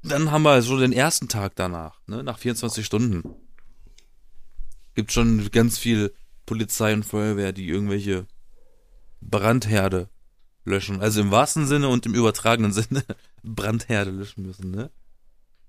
[0.03, 2.25] Dann haben wir so den ersten Tag danach, ne?
[2.25, 3.23] Nach 24 Stunden.
[4.95, 6.13] Gibt schon ganz viel
[6.45, 8.27] Polizei und Feuerwehr, die irgendwelche
[9.21, 10.09] Brandherde
[10.65, 11.01] löschen.
[11.01, 13.05] Also im wahrsten Sinne und im übertragenen Sinne
[13.43, 14.91] Brandherde löschen müssen, ne?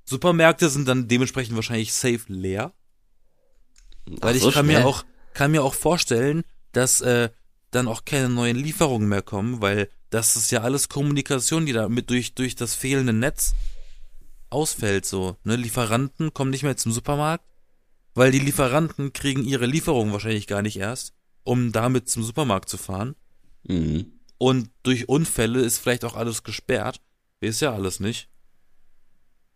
[0.05, 2.73] Supermärkte sind dann dementsprechend wahrscheinlich safe leer.
[4.05, 4.79] Weil Ach, ich so kann schnell?
[4.81, 7.29] mir auch, kann mir auch vorstellen, dass äh,
[7.71, 11.89] dann auch keine neuen Lieferungen mehr kommen, weil das ist ja alles Kommunikation, die da
[11.89, 13.55] mit durch, durch das fehlende Netz
[14.51, 15.37] ausfällt so.
[15.43, 15.55] Ne?
[15.55, 17.43] Lieferanten kommen nicht mehr zum Supermarkt,
[18.13, 22.77] weil die Lieferanten kriegen ihre Lieferung wahrscheinlich gar nicht erst, um damit zum Supermarkt zu
[22.77, 23.15] fahren.
[23.63, 24.19] Mhm.
[24.37, 27.01] Und durch Unfälle ist vielleicht auch alles gesperrt.
[27.39, 28.29] Ist ja alles nicht.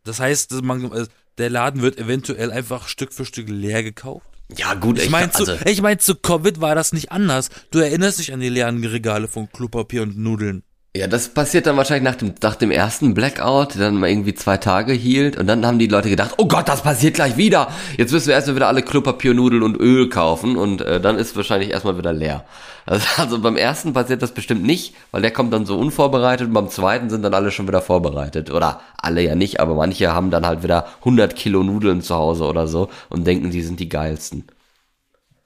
[0.06, 1.06] Das heißt, man, äh,
[1.38, 4.37] der Laden wird eventuell einfach Stück für Stück leer gekauft.
[4.56, 7.50] Ja, gut, Ich meine, zu, also, ich mein, zu Covid war das nicht anders.
[7.72, 10.64] Du erinnerst dich an die leeren Regale von Klopapier und Nudeln.
[10.98, 14.34] Ja, das passiert dann wahrscheinlich nach dem, nach dem ersten Blackout, der dann mal irgendwie
[14.34, 17.70] zwei Tage hielt und dann haben die Leute gedacht, oh Gott, das passiert gleich wieder.
[17.98, 21.36] Jetzt müssen wir erstmal wieder alle Klopapier, Nudeln und Öl kaufen und äh, dann ist
[21.36, 22.46] wahrscheinlich erstmal wieder leer.
[22.88, 26.54] Also, also beim ersten passiert das bestimmt nicht, weil der kommt dann so unvorbereitet und
[26.54, 28.50] beim zweiten sind dann alle schon wieder vorbereitet.
[28.50, 32.46] Oder alle ja nicht, aber manche haben dann halt wieder 100 Kilo Nudeln zu Hause
[32.46, 34.46] oder so und denken, die sind die geilsten.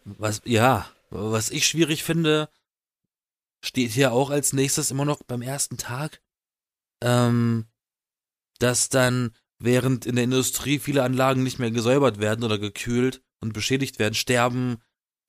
[0.06, 2.48] Was, ja, was ich schwierig finde,
[3.64, 6.22] steht hier auch als nächstes immer noch beim ersten Tag,
[7.04, 7.66] ähm,
[8.60, 13.54] dass dann, während in der Industrie viele Anlagen nicht mehr gesäubert werden oder gekühlt und
[13.54, 14.78] beschädigt werden, sterben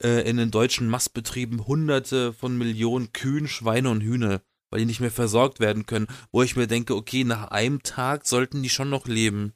[0.02, 5.00] äh, in den deutschen Mastbetrieben hunderte von Millionen Kühen, Schweine und Hühner, weil die nicht
[5.00, 8.90] mehr versorgt werden können, wo ich mir denke, okay, nach einem Tag sollten die schon
[8.90, 9.52] noch leben.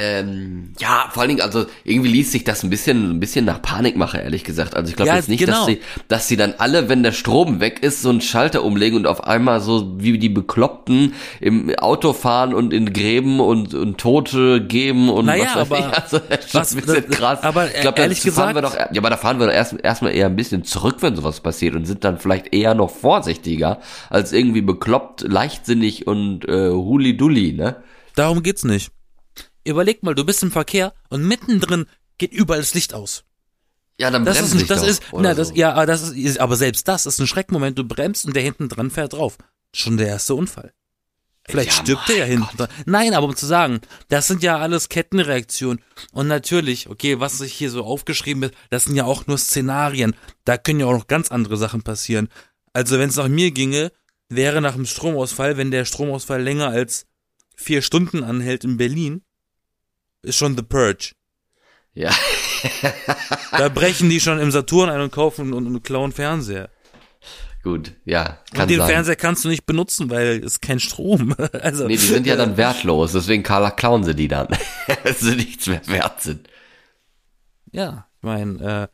[0.00, 3.60] Ähm, ja, vor allen Dingen, also irgendwie liest sich das ein bisschen, ein bisschen nach
[3.60, 4.76] Panikmache, ehrlich gesagt.
[4.76, 5.56] Also ich glaube Ja, jetzt nicht, genau.
[5.58, 8.96] dass sie, dass sie dann alle, wenn der Strom weg ist, so einen Schalter umlegen
[8.96, 13.98] und auf einmal so wie die Bekloppten im Auto fahren und in Gräben und, und
[13.98, 15.98] Tote geben und Naja, was weiß aber ich.
[16.02, 17.42] Also das ist was- ein bisschen das- krass.
[17.42, 19.74] aber ich glaube, ehrlich fahren wir doch, gesagt- ja, aber da fahren wir doch erst
[19.82, 23.80] erstmal eher ein bisschen zurück, wenn sowas passiert und sind dann vielleicht eher noch vorsichtiger
[24.10, 27.76] als irgendwie bekloppt, leichtsinnig und äh, huli-dulli, ne?
[28.14, 28.90] Darum geht's nicht.
[29.68, 31.86] Überleg mal, du bist im Verkehr und mittendrin
[32.18, 33.24] geht überall das Licht aus.
[34.00, 35.54] Ja, dann Das bremst ist, das doch, ist, na, das, so.
[35.54, 37.78] ja, aber das ist, aber selbst das ist ein Schreckmoment.
[37.78, 39.38] Du bremst und der hinten dran fährt drauf.
[39.74, 40.72] Schon der erste Unfall.
[41.48, 42.68] Vielleicht Ja, stirbt der ja hinten dran.
[42.86, 45.82] Nein, aber um zu sagen, das sind ja alles Kettenreaktionen.
[46.12, 50.14] Und natürlich, okay, was sich hier so aufgeschrieben ist, das sind ja auch nur Szenarien.
[50.44, 52.28] Da können ja auch noch ganz andere Sachen passieren.
[52.74, 53.92] Also wenn es nach mir ginge,
[54.28, 57.06] wäre nach dem Stromausfall, wenn der Stromausfall länger als
[57.56, 59.22] vier Stunden anhält in Berlin,
[60.22, 61.12] ist schon The Purge.
[61.94, 62.10] Ja.
[63.52, 66.70] Da brechen die schon im Saturn ein und kaufen und, und klauen Fernseher.
[67.64, 68.88] Gut, ja, kann und den sein.
[68.88, 71.34] Fernseher kannst du nicht benutzen, weil es kein Strom.
[71.52, 74.48] Also Nee, die sind ja dann wertlos, deswegen klauen sie die dann,
[74.86, 76.48] weil sie nichts mehr wert sind.
[77.72, 78.88] ja, ich meine, äh,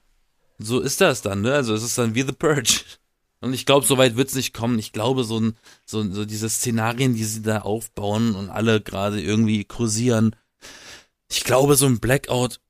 [0.58, 1.54] so ist das dann, ne?
[1.54, 2.80] Also es ist dann wie The Purge.
[3.40, 4.78] Und ich glaube, so weit wird's nicht kommen.
[4.78, 9.20] Ich glaube, so ein, so, so diese Szenarien, die sie da aufbauen und alle gerade
[9.20, 10.34] irgendwie kursieren,
[11.30, 12.60] ich glaube, so ein Blackout,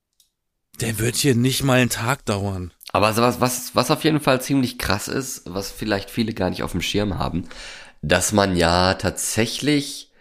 [0.80, 2.72] der wird hier nicht mal einen Tag dauern.
[2.92, 6.50] Aber so was, was, was auf jeden Fall ziemlich krass ist, was vielleicht viele gar
[6.50, 7.48] nicht auf dem Schirm haben,
[8.02, 10.12] dass man ja tatsächlich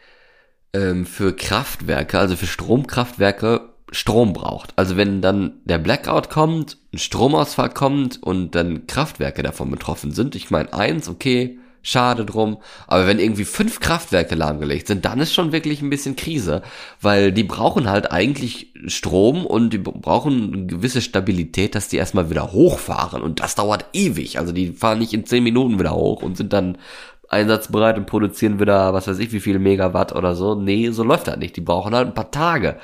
[0.73, 4.73] ähm, für Kraftwerke, also für Stromkraftwerke, Strom braucht.
[4.75, 10.35] Also wenn dann der Blackout kommt, ein Stromausfall kommt und dann Kraftwerke davon betroffen sind,
[10.35, 15.33] ich meine eins, okay, schade drum, aber wenn irgendwie fünf Kraftwerke lahmgelegt sind, dann ist
[15.33, 16.63] schon wirklich ein bisschen Krise,
[17.01, 22.29] weil die brauchen halt eigentlich Strom und die brauchen eine gewisse Stabilität, dass die erstmal
[22.29, 24.39] wieder hochfahren und das dauert ewig.
[24.39, 26.77] Also die fahren nicht in zehn Minuten wieder hoch und sind dann
[27.27, 30.55] einsatzbereit und produzieren wieder, was weiß ich, wie viel Megawatt oder so.
[30.55, 31.57] Nee, so läuft das nicht.
[31.57, 32.77] Die brauchen halt ein paar Tage.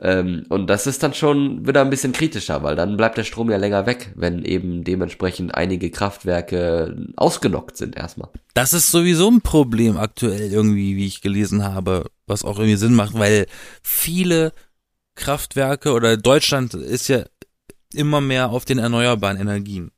[0.00, 3.50] Ähm, und das ist dann schon wieder ein bisschen kritischer, weil dann bleibt der Strom
[3.50, 8.28] ja länger weg, wenn eben dementsprechend einige Kraftwerke ausgenockt sind erstmal.
[8.54, 12.94] Das ist sowieso ein Problem aktuell irgendwie, wie ich gelesen habe, was auch irgendwie Sinn
[12.94, 13.46] macht, weil
[13.82, 14.52] viele
[15.16, 17.24] Kraftwerke oder Deutschland ist ja
[17.92, 19.90] immer mehr auf den erneuerbaren Energien.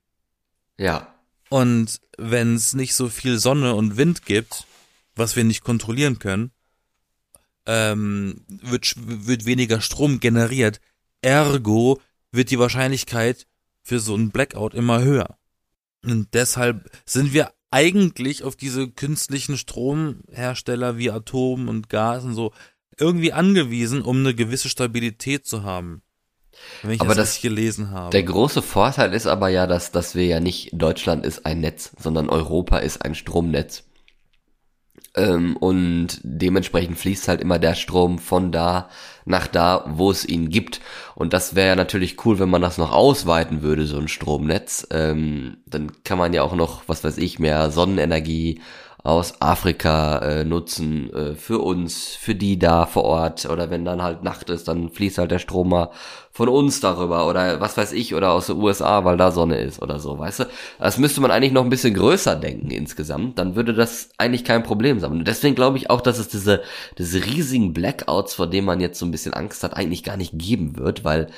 [0.79, 1.15] Ja.
[1.51, 4.65] Und wenn es nicht so viel Sonne und Wind gibt,
[5.15, 6.53] was wir nicht kontrollieren können,
[7.71, 10.81] ähm, wird, wird weniger Strom generiert.
[11.23, 12.01] Ergo
[12.33, 13.47] wird die Wahrscheinlichkeit
[13.83, 15.39] für so einen Blackout immer höher.
[16.05, 22.53] Und deshalb sind wir eigentlich auf diese künstlichen Stromhersteller wie Atom und Gas und so
[22.99, 26.03] irgendwie angewiesen, um eine gewisse Stabilität zu haben.
[26.83, 28.11] Wenn ich Aber das, das- gelesen habe.
[28.11, 31.93] Der große Vorteil ist aber ja, dass, dass wir ja nicht, Deutschland ist ein Netz,
[31.99, 33.85] sondern Europa ist ein Stromnetz.
[35.17, 38.89] Ähm, und dementsprechend fließt halt immer der Strom von da
[39.25, 40.81] nach da, wo es ihn gibt.
[41.15, 44.87] Und das wäre ja natürlich cool, wenn man das noch ausweiten würde, so ein Stromnetz.
[44.91, 48.61] Ähm, dann kann man ja auch noch, was weiß ich, mehr Sonnenenergie
[49.03, 54.03] aus Afrika äh, nutzen äh, für uns, für die da vor Ort oder wenn dann
[54.03, 55.91] halt Nacht ist, dann fließt halt der Strom mal
[56.33, 59.83] von uns darüber oder was weiß ich oder aus den USA, weil da Sonne ist
[59.83, 60.45] oder so, weißt du?
[60.79, 64.63] Das müsste man eigentlich noch ein bisschen größer denken insgesamt, dann würde das eigentlich kein
[64.63, 65.13] Problem sein.
[65.13, 66.63] Und deswegen glaube ich auch, dass es diese
[66.99, 70.39] diese riesigen Blackouts, vor denen man jetzt so ein bisschen Angst hat, eigentlich gar nicht
[70.39, 71.29] geben wird, weil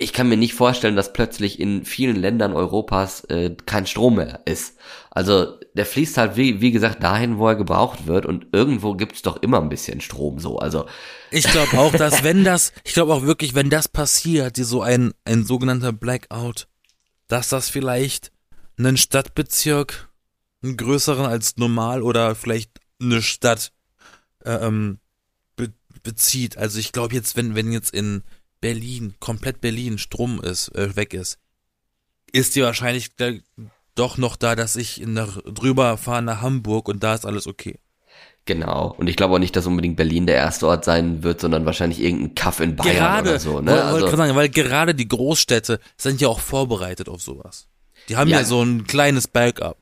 [0.00, 4.40] ich kann mir nicht vorstellen, dass plötzlich in vielen Ländern Europas äh, kein Strom mehr
[4.44, 4.76] ist.
[5.10, 9.22] Also der fließt halt, wie, wie gesagt, dahin, wo er gebraucht wird und irgendwo gibt's
[9.22, 10.58] doch immer ein bisschen Strom so.
[10.58, 10.86] Also
[11.32, 14.82] Ich glaube auch, dass wenn das, ich glaube auch wirklich, wenn das passiert, die so
[14.82, 16.68] ein, ein sogenannter Blackout,
[17.26, 18.30] dass das vielleicht
[18.78, 20.10] einen Stadtbezirk,
[20.62, 23.72] einen größeren als normal oder vielleicht eine Stadt
[24.44, 25.00] äh, ähm,
[25.56, 25.72] be
[26.04, 26.56] bezieht.
[26.56, 28.22] Also ich glaube jetzt, wenn, wenn jetzt in
[28.60, 31.38] Berlin, komplett Berlin Strom ist, äh, weg ist,
[32.32, 33.42] ist die Wahrscheinlichkeit
[33.94, 37.78] doch noch da, dass ich nach, drüber fahre nach Hamburg und da ist alles okay.
[38.44, 38.94] genau.
[38.98, 42.00] Und ich glaube auch nicht, dass unbedingt Berlin der erste Ort sein wird, sondern wahrscheinlich
[42.00, 43.60] irgendein Kaff in Bayern gerade, oder so.
[43.60, 43.72] Ne?
[43.72, 47.66] wollte Also, gerade sagen, weil gerade die Großstädte sind ja auch vorbereitet auf sowas.
[48.08, 48.44] Die haben ja, Ja.
[48.44, 49.76] so ein kleines Backup.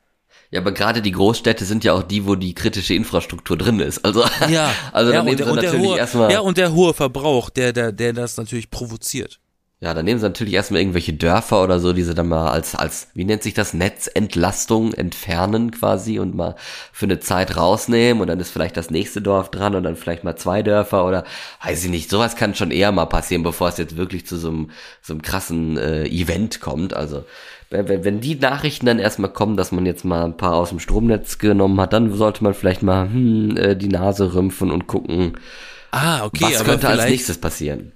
[0.51, 4.05] Ja, aber gerade die Großstädte sind ja auch die, wo die kritische Infrastruktur drin ist.
[4.05, 6.31] Also, Ja, also ja, dann nehmen sie der, natürlich hohe, erstmal.
[6.31, 9.39] ja, und der hohe Verbrauch, der, der, der das natürlich provoziert.
[9.79, 12.73] Ja, dann nehmen sie natürlich erstmal irgendwelche Dörfer oder so, die sie dann mal als,
[12.73, 16.55] als, wie nennt sich das, Netzentlastung entfernen quasi und mal
[16.91, 20.23] für eine Zeit rausnehmen und dann ist vielleicht das nächste Dorf dran und dann vielleicht
[20.23, 21.25] mal zwei Dörfer oder
[21.63, 24.47] weiß ich nicht, sowas kann schon eher mal passieren, bevor es jetzt wirklich zu so
[24.49, 24.71] einem,
[25.03, 26.95] so einem krassen äh, Event kommt.
[26.95, 27.25] Also
[27.69, 30.79] wenn, wenn die Nachrichten dann erstmal kommen, dass man jetzt mal ein paar aus dem
[30.79, 35.37] Stromnetz genommen hat, dann sollte man vielleicht mal hm, äh, die Nase rümpfen und gucken,
[35.91, 37.91] Ah, okay, was könnte als nächstes passieren.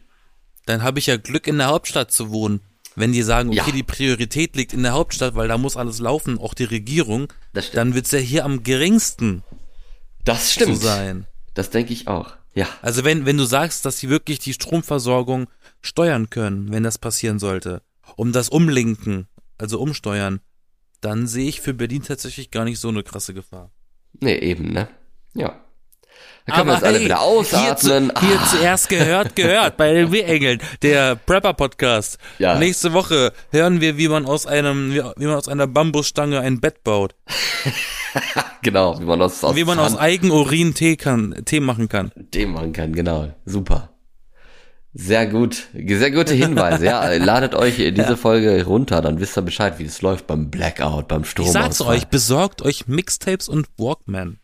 [0.65, 2.61] dann habe ich ja Glück in der Hauptstadt zu wohnen.
[2.95, 3.71] Wenn die sagen, okay, Ja.
[3.71, 7.71] die Priorität liegt in der Hauptstadt, weil da muss alles laufen, auch die Regierung, Das
[7.71, 9.43] dann wird's ja hier am geringsten
[10.25, 10.77] Das zu stimmt.
[10.81, 11.25] sein.
[11.53, 12.33] Das denke ich auch.
[12.53, 12.67] Ja.
[12.81, 15.47] Also wenn, wenn du sagst, dass sie wirklich die Stromversorgung
[15.81, 17.81] steuern können, wenn das passieren sollte,
[18.17, 19.27] um das umlinken,
[19.61, 20.41] also umsteuern,
[20.99, 23.71] dann sehe ich für Berlin tatsächlich gar nicht so eine krasse Gefahr.
[24.19, 24.87] Nee, eben, ne?
[25.33, 25.63] Ja.
[26.45, 28.11] Da können wir jetzt alle hey, wieder ausatmen.
[28.19, 32.17] Hier, zu, hier Ah, zuerst gehört, gehört bei den W-Engeln, der Prepper-Podcast.
[32.39, 32.57] Ja.
[32.57, 36.83] Nächste Woche hören wir, wie man aus einem, wie, man aus einer Bambusstange ein Bett
[36.83, 37.15] baut.
[38.63, 42.11] genau, wie man aus, aus, Wie man aus Eigenurin Tee kann, Tee machen kann.
[42.15, 43.31] dem machen kann, genau.
[43.45, 43.90] Super.
[44.93, 45.67] Sehr gut.
[45.73, 46.85] Sehr gute Hinweise.
[46.85, 51.07] Ja, ladet euch diese Folge runter, dann wisst ihr Bescheid, wie es läuft beim Blackout,
[51.07, 51.45] beim Strom.
[51.45, 54.39] Ich sag's euch, besorgt euch Mixtapes und Walkman.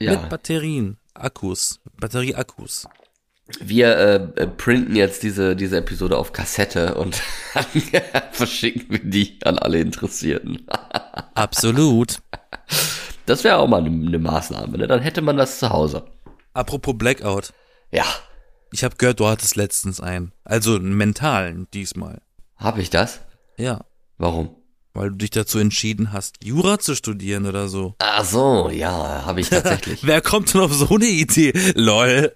[0.00, 0.12] Ja.
[0.12, 2.88] Mit Batterien, Akkus, Batterieakkus.
[3.60, 7.16] Wir äh, äh, printen jetzt diese, diese Episode auf Kassette und
[8.32, 10.66] verschicken wir die an alle Interessierten.
[11.34, 12.18] Absolut.
[13.26, 14.86] Das wäre auch mal eine ne Maßnahme, ne?
[14.86, 16.04] Dann hätte man das zu Hause.
[16.52, 17.52] Apropos Blackout.
[17.90, 18.04] Ja.
[18.72, 20.32] Ich habe gehört, du hattest letztens einen.
[20.44, 22.20] Also einen mentalen diesmal.
[22.56, 23.20] Habe ich das?
[23.56, 23.84] Ja.
[24.18, 24.50] Warum?
[24.94, 27.94] Weil du dich dazu entschieden hast, Jura zu studieren oder so.
[28.00, 30.04] Ach so, ja, habe ich tatsächlich.
[30.04, 31.52] Wer kommt denn auf so eine Idee?
[31.76, 32.32] Lol.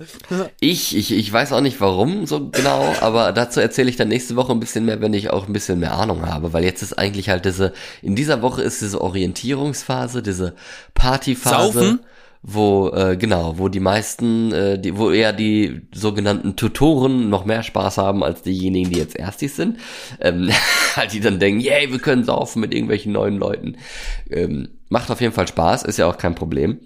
[0.61, 4.37] Ich, ich, ich weiß auch nicht warum so genau, aber dazu erzähle ich dann nächste
[4.37, 6.97] Woche ein bisschen mehr, wenn ich auch ein bisschen mehr Ahnung habe, weil jetzt ist
[6.97, 10.55] eigentlich halt diese, in dieser Woche ist diese Orientierungsphase, diese
[10.95, 11.73] Partyphase.
[11.73, 12.01] Saufen?
[12.45, 17.63] Wo, äh, genau, wo die meisten, äh, die, wo eher die sogenannten Tutoren noch mehr
[17.63, 19.79] Spaß haben als diejenigen, die jetzt Erstis sind.
[20.21, 20.51] Ähm,
[20.97, 23.77] halt die dann denken, yay, wir können saufen mit irgendwelchen neuen Leuten.
[24.29, 26.81] Ähm, macht auf jeden Fall Spaß, ist ja auch kein Problem.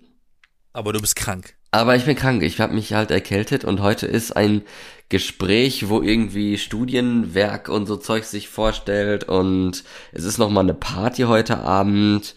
[0.75, 1.55] Aber du bist krank.
[1.71, 4.63] Aber ich bin krank, ich habe mich halt erkältet und heute ist ein
[5.09, 10.75] Gespräch, wo irgendwie Studienwerk und so Zeug sich vorstellt und es ist noch mal eine
[10.75, 12.35] Party heute Abend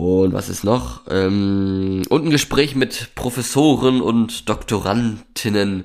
[0.00, 1.02] und was ist noch?
[1.10, 5.84] Ähm, und ein Gespräch mit Professoren und Doktorandinnen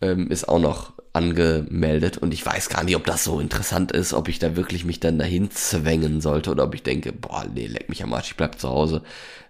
[0.00, 4.12] ähm, ist auch noch angemeldet und ich weiß gar nicht, ob das so interessant ist,
[4.12, 7.66] ob ich da wirklich mich dann dahin zwängen sollte oder ob ich denke, boah, nee,
[7.66, 9.02] leck mich am Arsch, ich bleib zu Hause.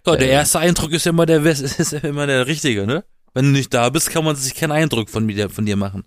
[0.07, 3.05] Ja, der erste Eindruck ist ja immer der, ist immer der richtige, ne?
[3.35, 6.05] Wenn du nicht da bist, kann man sich keinen Eindruck von dir, von dir machen.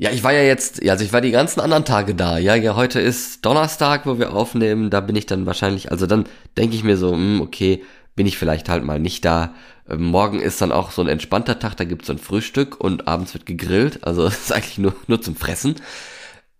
[0.00, 2.38] Ja, ich war ja jetzt, also ich war die ganzen anderen Tage da.
[2.38, 4.90] Ja, ja, heute ist Donnerstag, wo wir aufnehmen.
[4.90, 6.24] Da bin ich dann wahrscheinlich, also dann
[6.56, 7.82] denke ich mir so, hm, okay,
[8.14, 9.54] bin ich vielleicht halt mal nicht da.
[9.88, 13.08] Ähm, morgen ist dann auch so ein entspannter Tag, da gibt's so ein Frühstück und
[13.08, 14.04] abends wird gegrillt.
[14.04, 15.74] Also es ist eigentlich nur, nur zum Fressen.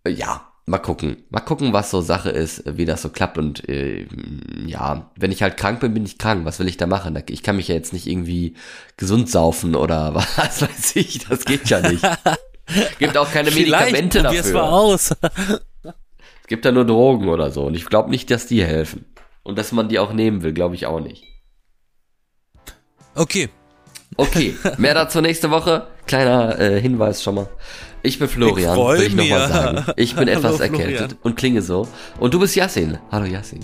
[0.03, 1.19] Äh, ja, mal gucken.
[1.31, 3.39] Mal gucken, was so Sache ist, äh, wie das so klappt.
[3.39, 4.09] Und äh,
[4.67, 6.45] ja, wenn ich halt krank bin, bin ich krank.
[6.45, 7.17] Was will ich da machen?
[7.29, 8.55] Ich kann mich ja jetzt nicht irgendwie
[8.97, 11.21] gesund saufen oder was weiß ich.
[11.29, 12.05] Das geht ja nicht.
[12.99, 14.73] Gibt auch keine Medikamente probier's mal dafür.
[14.73, 15.11] aus.
[15.83, 17.65] Es gibt ja nur Drogen oder so.
[17.65, 19.05] Und ich glaube nicht, dass die helfen.
[19.43, 21.25] Und dass man die auch nehmen will, glaube ich auch nicht.
[23.15, 23.49] Okay.
[24.17, 25.87] Okay, mehr dazu nächste Woche.
[26.07, 27.49] Kleiner äh, Hinweis schon mal.
[28.03, 29.31] Ich bin Florian, Ich will ich noch mich.
[29.31, 29.85] mal sagen.
[29.97, 30.75] Ich bin Hallo, etwas Florian.
[30.81, 31.87] erkältet und klinge so.
[32.19, 32.99] Und du bist Yassin.
[33.11, 33.61] Hallo Yassin.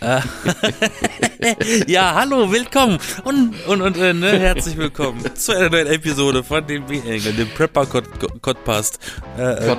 [1.86, 6.66] Ja, hallo, willkommen und, und, und äh, ne, herzlich willkommen zu einer neuen Episode von
[6.66, 8.98] dem B-Engel, dem Prepper Podcast.
[9.38, 9.76] Äh, äh.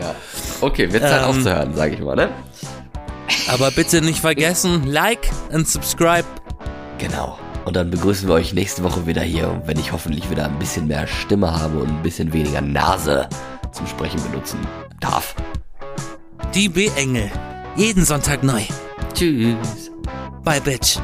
[0.00, 0.14] Ja.
[0.60, 2.30] Okay, wird Zeit Ähm, aufzuhören, sage ich mal, ne?
[3.48, 6.26] Aber bitte nicht vergessen, like und subscribe.
[6.98, 7.38] Genau.
[7.64, 10.86] Und dann begrüßen wir euch nächste Woche wieder hier, wenn ich hoffentlich wieder ein bisschen
[10.86, 13.28] mehr Stimme habe und ein bisschen weniger Nase
[13.72, 14.58] zum Sprechen benutzen
[15.00, 15.34] darf.
[16.54, 17.30] Die B-Engel.
[17.76, 18.62] Jeden Sonntag neu.
[19.18, 19.90] Tschüss.
[20.44, 20.96] Bye, Bitch.